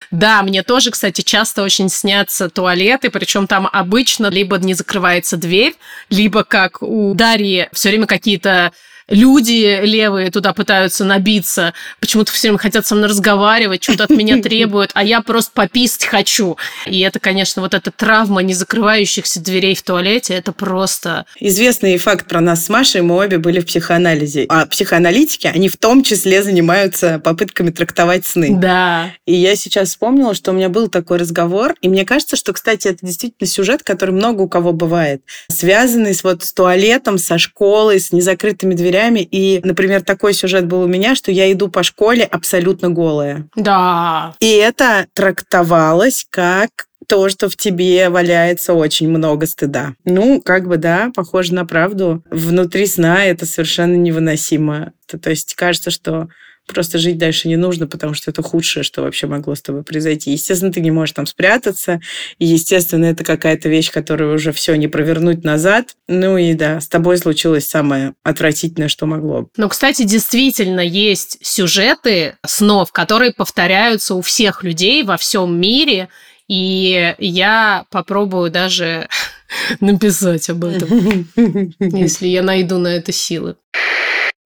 Да, 0.09 0.41
мне 0.41 0.63
тоже, 0.63 0.89
кстати, 0.89 1.21
часто 1.21 1.61
очень 1.61 1.89
снятся 1.89 2.49
туалеты, 2.49 3.11
причем 3.11 3.45
там 3.45 3.69
обычно 3.71 4.27
либо 4.27 4.57
не 4.57 4.73
закрывается 4.73 5.37
дверь, 5.37 5.75
либо 6.09 6.43
как 6.43 6.81
у 6.81 7.13
Дарьи 7.13 7.69
все 7.71 7.89
время 7.89 8.07
какие-то 8.07 8.71
люди 9.09 9.81
левые 9.83 10.31
туда 10.31 10.53
пытаются 10.53 11.05
набиться, 11.05 11.73
почему-то 11.99 12.31
все 12.31 12.47
время 12.49 12.59
хотят 12.59 12.85
со 12.85 12.95
мной 12.95 13.09
разговаривать, 13.09 13.83
что-то 13.83 14.05
от 14.05 14.09
меня 14.09 14.37
требуют, 14.41 14.91
а 14.93 15.03
я 15.03 15.21
просто 15.21 15.51
пописать 15.53 16.05
хочу. 16.05 16.57
И 16.85 16.99
это, 17.01 17.19
конечно, 17.19 17.61
вот 17.61 17.73
эта 17.73 17.91
травма 17.91 18.41
не 18.41 18.53
закрывающихся 18.53 19.41
дверей 19.41 19.75
в 19.75 19.81
туалете, 19.81 20.33
это 20.33 20.51
просто... 20.51 21.25
Известный 21.39 21.97
факт 21.97 22.27
про 22.27 22.41
нас 22.41 22.65
с 22.65 22.69
Машей, 22.69 23.01
мы 23.01 23.17
обе 23.17 23.37
были 23.37 23.59
в 23.59 23.65
психоанализе. 23.65 24.45
А 24.49 24.65
психоаналитики, 24.65 25.47
они 25.47 25.69
в 25.69 25.77
том 25.77 26.03
числе 26.03 26.43
занимаются 26.43 27.19
попытками 27.19 27.69
трактовать 27.69 28.25
сны. 28.25 28.49
Да. 28.51 29.11
И 29.25 29.33
я 29.33 29.55
сейчас 29.55 29.89
вспомнила, 29.89 30.33
что 30.33 30.51
у 30.51 30.53
меня 30.53 30.69
был 30.69 30.87
такой 30.87 31.17
разговор, 31.17 31.75
и 31.81 31.89
мне 31.89 32.05
кажется, 32.05 32.35
что, 32.35 32.53
кстати, 32.53 32.87
это 32.87 33.05
действительно 33.05 33.47
сюжет, 33.47 33.83
который 33.83 34.11
много 34.11 34.41
у 34.41 34.47
кого 34.47 34.71
бывает, 34.71 35.21
связанный 35.49 36.13
с 36.13 36.23
вот 36.23 36.43
с 36.43 36.53
туалетом, 36.53 37.17
со 37.17 37.37
школой, 37.37 37.99
с 37.99 38.11
незакрытыми 38.11 38.73
дверями 38.73 38.92
дверями. 38.93 39.19
И, 39.19 39.59
например, 39.63 40.01
такой 40.01 40.33
сюжет 40.33 40.65
был 40.67 40.83
у 40.83 40.87
меня, 40.87 41.15
что 41.15 41.31
я 41.31 41.51
иду 41.51 41.69
по 41.69 41.83
школе 41.83 42.23
абсолютно 42.23 42.89
голая. 42.89 43.47
Да. 43.55 44.35
И 44.39 44.51
это 44.51 45.07
трактовалось 45.13 46.25
как 46.29 46.69
то, 47.07 47.27
что 47.29 47.49
в 47.49 47.57
тебе 47.57 48.09
валяется 48.09 48.73
очень 48.73 49.09
много 49.09 49.45
стыда. 49.45 49.95
Ну, 50.05 50.41
как 50.41 50.67
бы, 50.67 50.77
да, 50.77 51.11
похоже 51.13 51.53
на 51.53 51.65
правду. 51.65 52.23
Внутри 52.29 52.85
сна 52.85 53.25
это 53.25 53.45
совершенно 53.45 53.95
невыносимо. 53.95 54.93
То 55.07 55.29
есть 55.29 55.55
кажется, 55.55 55.91
что 55.91 56.29
просто 56.67 56.97
жить 56.97 57.17
дальше 57.17 57.47
не 57.47 57.55
нужно, 57.55 57.87
потому 57.87 58.13
что 58.13 58.31
это 58.31 58.41
худшее, 58.41 58.83
что 58.83 59.01
вообще 59.01 59.27
могло 59.27 59.55
с 59.55 59.61
тобой 59.61 59.83
произойти. 59.83 60.31
Естественно, 60.31 60.71
ты 60.71 60.81
не 60.81 60.91
можешь 60.91 61.13
там 61.13 61.25
спрятаться, 61.25 61.99
и, 62.39 62.45
естественно, 62.45 63.05
это 63.05 63.23
какая-то 63.23 63.69
вещь, 63.69 63.91
которую 63.91 64.35
уже 64.35 64.51
все 64.51 64.75
не 64.75 64.87
провернуть 64.87 65.43
назад. 65.43 65.95
Ну 66.07 66.37
и 66.37 66.53
да, 66.53 66.79
с 66.79 66.87
тобой 66.87 67.17
случилось 67.17 67.67
самое 67.67 68.13
отвратительное, 68.23 68.87
что 68.87 69.05
могло. 69.05 69.47
Ну, 69.57 69.69
кстати, 69.69 70.03
действительно 70.03 70.81
есть 70.81 71.37
сюжеты 71.41 72.37
снов, 72.45 72.91
которые 72.91 73.33
повторяются 73.33 74.15
у 74.15 74.21
всех 74.21 74.63
людей 74.63 75.03
во 75.03 75.17
всем 75.17 75.59
мире, 75.59 76.09
и 76.47 77.15
я 77.19 77.85
попробую 77.89 78.51
даже 78.51 79.07
написать 79.79 80.49
об 80.49 80.65
этом, 80.65 81.27
если 81.79 82.27
я 82.27 82.43
найду 82.43 82.77
на 82.77 82.89
это 82.89 83.11
силы. 83.11 83.55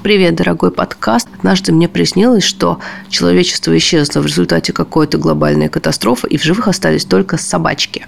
Привет, 0.04 0.36
дорогой 0.36 0.70
подкаст. 0.70 1.28
Однажды 1.40 1.74
мне 1.74 1.90
приснилось, 1.90 2.44
что 2.44 2.80
человечество 3.10 3.76
исчезло 3.76 4.22
в 4.22 4.28
результате 4.28 4.72
какой-то 4.72 5.18
глобальной 5.18 5.70
катастрофы, 5.70 6.28
и 6.28 6.38
в 6.38 6.44
живых 6.44 6.68
остались 6.68 7.04
только 7.04 7.38
собачки. 7.38 8.06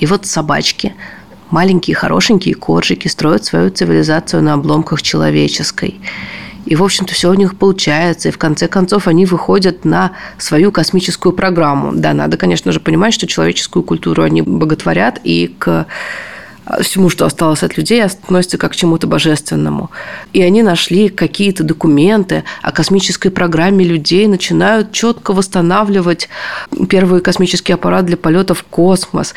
И 0.00 0.06
вот 0.06 0.26
собачки, 0.26 0.94
маленькие 1.50 1.96
хорошенькие 1.96 2.54
коржики, 2.54 3.08
строят 3.08 3.46
свою 3.46 3.70
цивилизацию 3.70 4.42
на 4.42 4.52
обломках 4.52 5.00
человеческой. 5.00 5.98
И, 6.66 6.76
в 6.76 6.84
общем-то, 6.84 7.14
все 7.14 7.30
у 7.30 7.34
них 7.34 7.56
получается. 7.56 8.28
И 8.28 8.32
в 8.32 8.38
конце 8.38 8.68
концов 8.68 9.08
они 9.08 9.24
выходят 9.24 9.86
на 9.86 10.12
свою 10.36 10.70
космическую 10.70 11.32
программу. 11.32 11.92
Да, 11.94 12.12
надо, 12.12 12.36
конечно 12.36 12.70
же, 12.70 12.80
понимать, 12.80 13.14
что 13.14 13.26
человеческую 13.26 13.82
культуру 13.82 14.22
они 14.22 14.42
боготворят 14.42 15.18
и 15.24 15.56
к 15.58 15.86
всему, 16.82 17.08
что 17.08 17.26
осталось 17.26 17.62
от 17.62 17.76
людей, 17.76 18.02
относятся 18.04 18.58
как 18.58 18.72
к 18.72 18.76
чему-то 18.76 19.06
божественному. 19.06 19.90
И 20.32 20.42
они 20.42 20.62
нашли 20.62 21.08
какие-то 21.08 21.64
документы 21.64 22.44
о 22.62 22.72
космической 22.72 23.30
программе 23.30 23.84
людей, 23.84 24.26
начинают 24.26 24.92
четко 24.92 25.32
восстанавливать 25.32 26.28
первый 26.88 27.20
космический 27.20 27.72
аппарат 27.72 28.06
для 28.06 28.16
полета 28.16 28.54
в 28.54 28.62
космос 28.64 29.34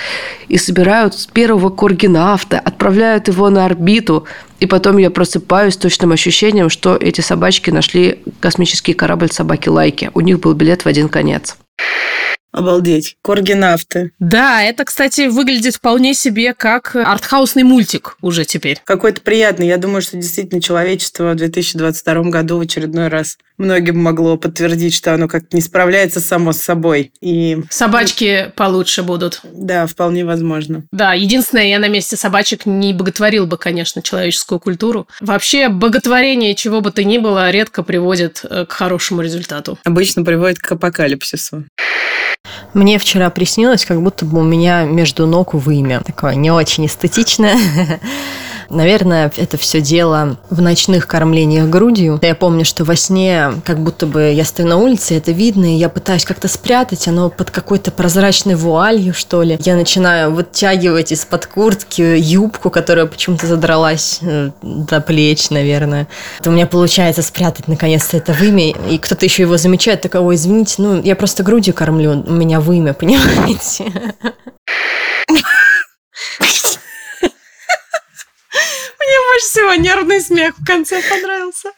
и 0.47 0.57
собирают 0.57 1.15
первого 1.33 1.69
координавта, 1.69 2.59
отправляют 2.59 3.27
его 3.27 3.49
на 3.49 3.65
орбиту. 3.65 4.25
И 4.59 4.65
потом 4.65 4.97
я 4.97 5.11
просыпаюсь 5.11 5.73
с 5.73 5.77
точным 5.77 6.11
ощущением, 6.11 6.69
что 6.69 6.95
эти 6.95 7.21
собачки 7.21 7.69
нашли 7.69 8.19
космический 8.39 8.93
корабль 8.93 9.29
собаки-лайки. 9.29 10.11
У 10.13 10.21
них 10.21 10.39
был 10.39 10.53
билет 10.53 10.85
в 10.85 10.87
один 10.87 11.09
конец. 11.09 11.57
Обалдеть. 12.53 13.17
Коргинавты. 13.23 14.11
Да, 14.19 14.61
это, 14.61 14.85
кстати, 14.85 15.27
выглядит 15.27 15.75
вполне 15.75 16.13
себе 16.13 16.53
как 16.53 16.95
артхаусный 16.95 17.63
мультик 17.63 18.15
уже 18.21 18.45
теперь. 18.45 18.79
Какой-то 18.85 19.21
приятный. 19.21 19.67
Я 19.67 19.77
думаю, 19.77 20.03
что 20.03 20.17
действительно 20.17 20.61
человечество 20.61 21.31
в 21.31 21.35
2022 21.35 22.29
году 22.29 22.59
в 22.59 22.61
очередной 22.61 23.07
раз 23.07 23.37
многим 23.57 24.01
могло 24.01 24.37
подтвердить, 24.37 24.93
что 24.93 25.13
оно 25.15 25.27
как-то 25.27 25.55
не 25.55 25.61
справляется 25.61 26.19
само 26.19 26.53
с 26.53 26.61
собой. 26.61 27.11
И... 27.21 27.57
Собачки 27.71 28.51
получше 28.55 29.01
будут. 29.01 29.41
Да, 29.43 29.87
вполне 29.87 30.23
возможно. 30.23 30.83
Да, 30.91 31.13
единственное, 31.13 31.67
я 31.67 31.79
на 31.79 31.87
месте 31.87 32.17
собачек 32.17 32.67
не 32.67 32.93
боготворил 32.93 33.47
бы, 33.47 33.57
конечно, 33.57 34.03
человеческую 34.03 34.59
культуру. 34.59 35.07
Вообще, 35.21 35.69
боготворение 35.69 36.53
чего 36.53 36.81
бы 36.81 36.91
то 36.91 37.03
ни 37.03 37.17
было 37.17 37.49
редко 37.49 37.81
приводит 37.81 38.41
э, 38.47 38.65
к 38.67 38.71
хорошему 38.71 39.21
результату. 39.21 39.79
Обычно 39.83 40.23
приводит 40.23 40.59
к 40.59 40.71
апокалипсису. 40.71 41.65
Мне 42.73 42.97
вчера 42.97 43.29
приснилось, 43.29 43.85
как 43.85 44.01
будто 44.01 44.25
бы 44.25 44.39
у 44.39 44.43
меня 44.43 44.83
между 44.83 45.27
ног 45.27 45.53
вымя. 45.53 46.01
Такое 46.01 46.35
не 46.35 46.51
очень 46.51 46.87
эстетичное. 46.87 47.57
Наверное, 48.73 49.31
это 49.35 49.57
все 49.57 49.81
дело 49.81 50.37
в 50.49 50.61
ночных 50.61 51.07
кормлениях 51.07 51.69
грудью. 51.69 52.19
Я 52.21 52.35
помню, 52.35 52.65
что 52.65 52.83
во 52.83 52.95
сне 52.95 53.51
как 53.65 53.79
будто 53.79 54.05
бы 54.05 54.31
я 54.31 54.43
стою 54.43 54.67
на 54.67 54.77
улице, 54.77 55.15
это 55.15 55.31
видно, 55.31 55.65
и 55.65 55.77
я 55.77 55.89
пытаюсь 55.89 56.25
как-то 56.25 56.47
спрятать, 56.47 57.07
оно 57.07 57.29
под 57.29 57.51
какой-то 57.51 57.91
прозрачной 57.91 58.55
вуалью, 58.55 59.13
что 59.13 59.43
ли. 59.43 59.57
Я 59.61 59.75
начинаю 59.75 60.33
вытягивать 60.33 61.11
из-под 61.11 61.45
куртки 61.45 62.01
юбку, 62.01 62.69
которая 62.69 63.05
почему-то 63.05 63.47
задралась 63.47 64.19
э, 64.21 64.51
до 64.61 65.01
плеч, 65.01 65.49
наверное. 65.49 66.07
Это 66.39 66.49
у 66.49 66.53
меня 66.53 66.67
получается 66.67 67.21
спрятать 67.21 67.67
наконец-то 67.67 68.17
это 68.17 68.33
вымя, 68.33 68.71
и 68.89 68.97
кто-то 68.97 69.25
еще 69.25 69.43
его 69.43 69.57
замечает, 69.57 70.01
такого, 70.01 70.35
извините, 70.35 70.75
ну, 70.79 71.01
я 71.01 71.15
просто 71.15 71.43
грудью 71.43 71.73
кормлю, 71.73 72.23
у 72.25 72.31
меня 72.31 72.59
вымя, 72.59 72.93
понимаете? 73.03 73.85
Больше 79.33 79.47
всего 79.47 79.73
нервный 79.73 80.21
смех 80.21 80.53
в 80.59 80.63
конце 80.63 81.01
понравился. 81.09 81.69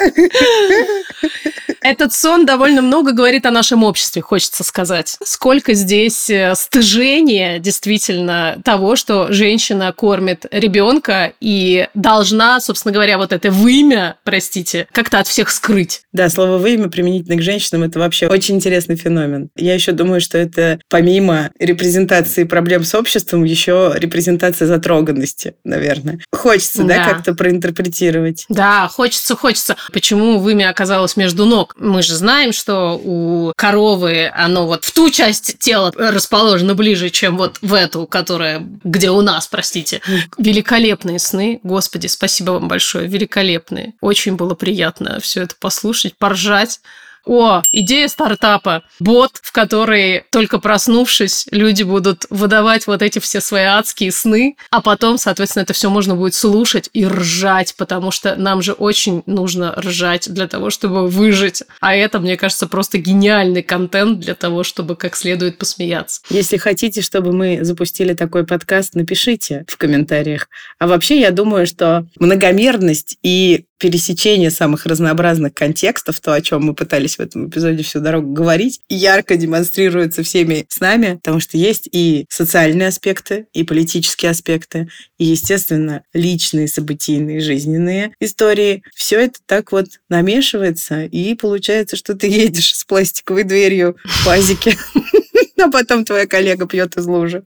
Этот 1.81 2.13
сон 2.13 2.45
довольно 2.45 2.81
много 2.81 3.13
говорит 3.13 3.45
о 3.45 3.51
нашем 3.51 3.83
обществе, 3.83 4.21
хочется 4.21 4.63
сказать. 4.63 5.17
Сколько 5.23 5.73
здесь 5.73 6.29
э, 6.31 6.53
стыжения 6.55 7.59
действительно 7.59 8.59
того, 8.65 8.95
что 8.95 9.31
женщина 9.31 9.93
кормит 9.93 10.47
ребенка 10.51 11.33
и 11.39 11.87
должна, 11.93 12.59
собственно 12.59 12.91
говоря, 12.91 13.19
вот 13.19 13.31
это 13.31 13.51
вымя, 13.51 14.17
простите, 14.23 14.87
как-то 14.91 15.19
от 15.19 15.27
всех 15.27 15.51
скрыть. 15.51 16.01
Да, 16.11 16.27
слово 16.29 16.57
«вымя» 16.57 16.89
применительно 16.89 17.37
к 17.37 17.43
женщинам– 17.43 17.83
это 17.83 17.99
вообще 17.99 18.27
очень 18.27 18.55
интересный 18.55 18.95
феномен. 18.95 19.49
Я 19.55 19.75
еще 19.75 19.91
думаю, 19.91 20.21
что 20.21 20.39
это 20.39 20.79
помимо 20.89 21.51
репрезентации 21.59 22.45
проблем 22.45 22.83
с 22.83 22.95
обществом, 22.95 23.43
еще 23.43 23.93
репрезентация 23.95 24.67
затроганности, 24.67 25.53
наверное. 25.63 26.19
Хочется, 26.31 26.83
да, 26.83 26.95
да 26.95 27.05
как-то 27.05 27.35
проинтерпретировать. 27.45 28.45
Да, 28.49 28.87
хочется, 28.87 29.35
хочется. 29.35 29.75
Почему 29.93 30.39
вымя 30.39 30.71
оказалось 30.71 31.15
между 31.15 31.45
ног? 31.45 31.75
Мы 31.77 32.01
же 32.01 32.15
знаем, 32.15 32.53
что 32.53 32.99
у 33.03 33.53
коровы 33.55 34.31
оно 34.33 34.65
вот 34.65 34.83
в 34.83 34.91
ту 34.91 35.11
часть 35.11 35.59
тела 35.59 35.93
расположено 35.95 36.73
ближе, 36.73 37.11
чем 37.11 37.37
вот 37.37 37.59
в 37.61 37.75
эту, 37.75 38.07
которая 38.07 38.67
где 38.83 39.11
у 39.11 39.21
нас, 39.21 39.45
простите. 39.45 40.01
Великолепные 40.39 41.19
сны. 41.19 41.59
Господи, 41.61 42.07
спасибо 42.07 42.53
вам 42.53 42.67
большое. 42.67 43.07
Великолепные. 43.07 43.93
Очень 44.01 44.37
было 44.37 44.55
приятно 44.55 45.19
все 45.19 45.43
это 45.43 45.53
послушать, 45.59 46.15
поржать. 46.17 46.79
О, 47.25 47.61
идея 47.71 48.07
стартапа. 48.07 48.83
Бот, 48.99 49.39
в 49.41 49.51
который, 49.51 50.23
только 50.31 50.59
проснувшись, 50.59 51.47
люди 51.51 51.83
будут 51.83 52.25
выдавать 52.29 52.87
вот 52.87 53.01
эти 53.01 53.19
все 53.19 53.41
свои 53.41 53.63
адские 53.63 54.11
сны, 54.11 54.57
а 54.69 54.81
потом, 54.81 55.17
соответственно, 55.17 55.63
это 55.63 55.73
все 55.73 55.89
можно 55.89 56.15
будет 56.15 56.35
слушать 56.35 56.89
и 56.93 57.05
ржать, 57.05 57.75
потому 57.77 58.11
что 58.11 58.35
нам 58.35 58.61
же 58.61 58.73
очень 58.73 59.23
нужно 59.25 59.73
ржать 59.75 60.31
для 60.31 60.47
того, 60.47 60.69
чтобы 60.69 61.07
выжить. 61.07 61.63
А 61.79 61.95
это, 61.95 62.19
мне 62.19 62.37
кажется, 62.37 62.67
просто 62.67 62.99
гениальный 62.99 63.63
контент 63.63 64.19
для 64.19 64.35
того, 64.35 64.63
чтобы 64.63 64.95
как 64.95 65.15
следует 65.15 65.57
посмеяться. 65.57 66.21
Если 66.29 66.57
хотите, 66.57 67.01
чтобы 67.01 67.31
мы 67.31 67.63
запустили 67.63 68.13
такой 68.13 68.45
подкаст, 68.45 68.93
напишите 68.93 69.65
в 69.67 69.77
комментариях. 69.77 70.47
А 70.79 70.87
вообще, 70.87 71.19
я 71.19 71.31
думаю, 71.31 71.65
что 71.65 72.05
многомерность 72.19 73.17
и 73.23 73.65
пересечение 73.77 74.51
самых 74.51 74.85
разнообразных 74.85 75.53
контекстов, 75.53 76.19
то, 76.19 76.33
о 76.33 76.41
чем 76.41 76.63
мы 76.63 76.73
пытались 76.73 77.17
в 77.17 77.19
этом 77.19 77.49
эпизоде 77.49 77.83
всю 77.83 77.99
дорогу 77.99 78.31
говорить, 78.31 78.79
ярко 78.89 79.35
демонстрируется 79.35 80.23
всеми 80.23 80.65
с 80.69 80.79
нами, 80.79 81.15
потому 81.15 81.39
что 81.39 81.57
есть 81.57 81.87
и 81.91 82.25
социальные 82.29 82.89
аспекты, 82.89 83.47
и 83.53 83.63
политические 83.63 84.31
аспекты, 84.31 84.89
и, 85.17 85.25
естественно, 85.25 86.03
личные, 86.13 86.67
событийные, 86.67 87.39
жизненные 87.39 88.13
истории. 88.19 88.83
Все 88.95 89.19
это 89.19 89.39
так 89.45 89.71
вот 89.71 89.87
намешивается, 90.09 91.03
и 91.03 91.35
получается, 91.35 91.95
что 91.95 92.15
ты 92.15 92.27
едешь 92.27 92.75
с 92.75 92.85
пластиковой 92.85 93.43
дверью 93.43 93.97
в 94.03 94.25
пазике 94.25 94.77
А 95.61 95.69
потом 95.69 96.05
твоя 96.05 96.27
коллега 96.27 96.67
пьет 96.67 96.97
из 96.97 97.05
лужи. 97.05 97.43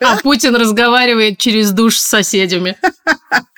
А 0.00 0.16
Путин 0.18 0.54
разговаривает 0.56 1.38
через 1.38 1.72
душ 1.72 1.96
с 1.96 2.06
соседями. 2.06 2.76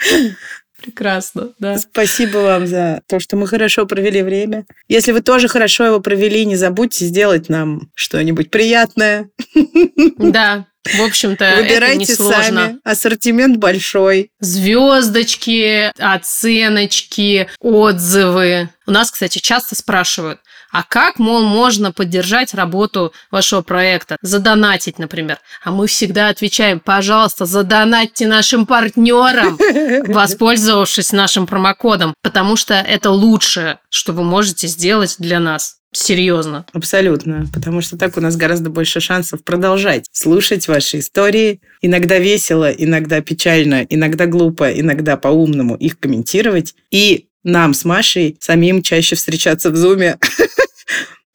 Прекрасно, 0.83 1.51
да. 1.59 1.78
Спасибо 1.78 2.39
вам 2.39 2.66
за 2.66 3.03
то, 3.09 3.20
что 3.20 3.37
мы 3.37 3.47
хорошо 3.47 3.87
провели 3.87 4.22
время. 4.22 4.64
Если 4.89 5.12
вы 5.12 5.20
тоже 5.20 5.49
хорошо 5.49 5.85
его 5.85 6.01
провели, 6.01 6.45
не 6.45 6.57
забудьте 6.57 7.05
сделать 7.05 7.49
нам 7.49 7.91
что-нибудь 7.95 8.51
приятное. 8.51 9.28
Да, 10.18 10.66
в 10.85 11.01
общем-то, 11.01 11.45
это 11.45 11.62
Выбирайте 11.62 12.12
несложно. 12.12 12.37
сами. 12.37 12.78
Ассортимент 12.83 13.57
большой. 13.59 14.30
Звездочки, 14.41 15.93
оценочки, 15.99 17.49
отзывы. 17.61 18.68
У 18.87 18.91
нас, 18.91 19.11
кстати, 19.11 19.39
часто 19.39 19.76
спрашивают, 19.76 20.41
а 20.73 20.83
как, 20.83 21.18
мол, 21.18 21.43
можно 21.43 21.93
поддержать 21.93 22.55
работу 22.55 23.12
вашего 23.31 23.61
проекта? 23.61 24.16
Задонатить, 24.23 24.99
например. 24.99 25.39
А 25.62 25.70
мы 25.70 25.87
всегда 25.87 26.29
отвечаем, 26.29 26.81
пожалуйста, 26.81 27.45
задонатьте 27.45 28.27
нашим 28.27 28.64
партнерам, 28.64 29.59
воспользовавшись 30.09 31.12
нашим 31.12 31.47
промокодом, 31.47 32.14
потому 32.23 32.57
что 32.57 32.75
это 32.75 33.11
лучшее, 33.11 33.79
что 33.91 34.14
вы 34.14 34.25
можете 34.25 34.66
сделать 34.66 35.16
для 35.18 35.39
нас. 35.41 35.77
Серьезно. 35.95 36.64
Абсолютно. 36.73 37.47
Потому 37.53 37.83
что 37.83 37.99
так 37.99 38.16
у 38.16 38.23
нас 38.23 38.35
гораздо 38.37 38.70
больше 38.70 39.01
шансов 39.01 39.45
продолжать 39.45 40.07
слушать 40.11 40.66
ваши 40.66 41.01
истории. 41.01 41.61
Иногда 41.83 42.18
весело, 42.18 42.70
иногда 42.70 43.20
печально, 43.20 43.85
иногда 43.91 44.25
глупо, 44.25 44.73
иногда 44.73 45.18
по-умному 45.18 45.77
их 45.77 45.99
комментировать. 46.01 46.75
И 46.91 47.27
нам 47.45 47.74
с 47.74 47.84
Машей 47.84 48.36
самим 48.40 48.82
чаще 48.82 49.16
встречаться 49.16 49.70
в 49.70 49.76
Зуме, 49.76 50.18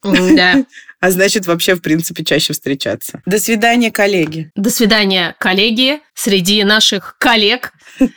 Да. 0.02 0.64
а 1.00 1.10
значит, 1.10 1.46
вообще, 1.46 1.74
в 1.74 1.82
принципе, 1.82 2.24
чаще 2.24 2.52
встречаться. 2.52 3.22
До 3.26 3.38
свидания, 3.38 3.90
коллеги. 3.90 4.50
До 4.56 4.70
свидания, 4.70 5.34
коллеги. 5.38 6.00
Среди 6.14 6.64
наших 6.64 7.16
коллег 7.18 7.72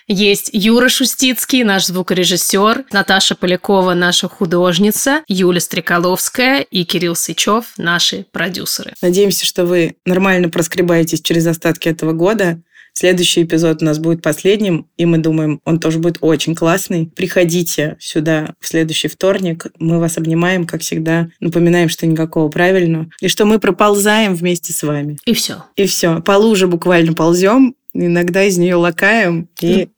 есть 0.07 0.49
Юра 0.53 0.89
Шустицкий, 0.89 1.63
наш 1.63 1.85
звукорежиссер, 1.85 2.85
Наташа 2.91 3.35
Полякова, 3.35 3.93
наша 3.93 4.27
художница, 4.27 5.23
Юля 5.27 5.59
Стреколовская 5.59 6.61
и 6.61 6.83
Кирилл 6.83 7.15
Сычев, 7.15 7.73
наши 7.77 8.25
продюсеры. 8.31 8.93
Надеемся, 9.01 9.45
что 9.45 9.65
вы 9.65 9.95
нормально 10.05 10.49
проскребаетесь 10.49 11.21
через 11.21 11.45
остатки 11.45 11.87
этого 11.89 12.13
года. 12.13 12.61
Следующий 12.93 13.43
эпизод 13.43 13.81
у 13.81 13.85
нас 13.85 13.99
будет 13.99 14.21
последним, 14.21 14.87
и 14.97 15.05
мы 15.05 15.17
думаем, 15.17 15.61
он 15.65 15.79
тоже 15.79 15.99
будет 15.99 16.17
очень 16.21 16.55
классный. 16.55 17.11
Приходите 17.15 17.97
сюда 17.99 18.53
в 18.59 18.67
следующий 18.67 19.07
вторник. 19.07 19.67
Мы 19.79 19.99
вас 19.99 20.17
обнимаем, 20.17 20.65
как 20.65 20.81
всегда. 20.81 21.29
Напоминаем, 21.39 21.89
что 21.89 22.05
никакого 22.05 22.49
правильного. 22.49 23.09
И 23.21 23.27
что 23.27 23.45
мы 23.45 23.59
проползаем 23.59 24.35
вместе 24.35 24.73
с 24.73 24.83
вами. 24.83 25.17
И 25.25 25.33
все. 25.33 25.65
И 25.75 25.85
все. 25.85 26.21
По 26.21 26.33
луже 26.33 26.67
буквально 26.67 27.13
ползем. 27.13 27.75
Иногда 27.93 28.43
из 28.43 28.57
нее 28.57 28.75
лакаем. 28.75 29.49
И... 29.61 29.87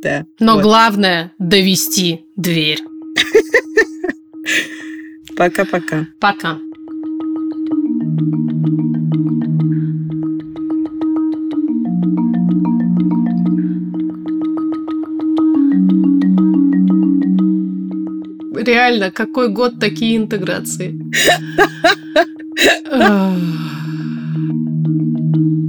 Да. 0.00 0.24
Но 0.38 0.54
вот. 0.54 0.62
главное 0.62 1.32
довести 1.40 2.24
дверь. 2.36 2.78
Пока-пока. 5.36 6.06
Пока. 6.20 6.56
Реально, 18.68 19.10
какой 19.10 19.48
год 19.48 19.80
такие 19.80 20.18
интеграции? 20.18 21.00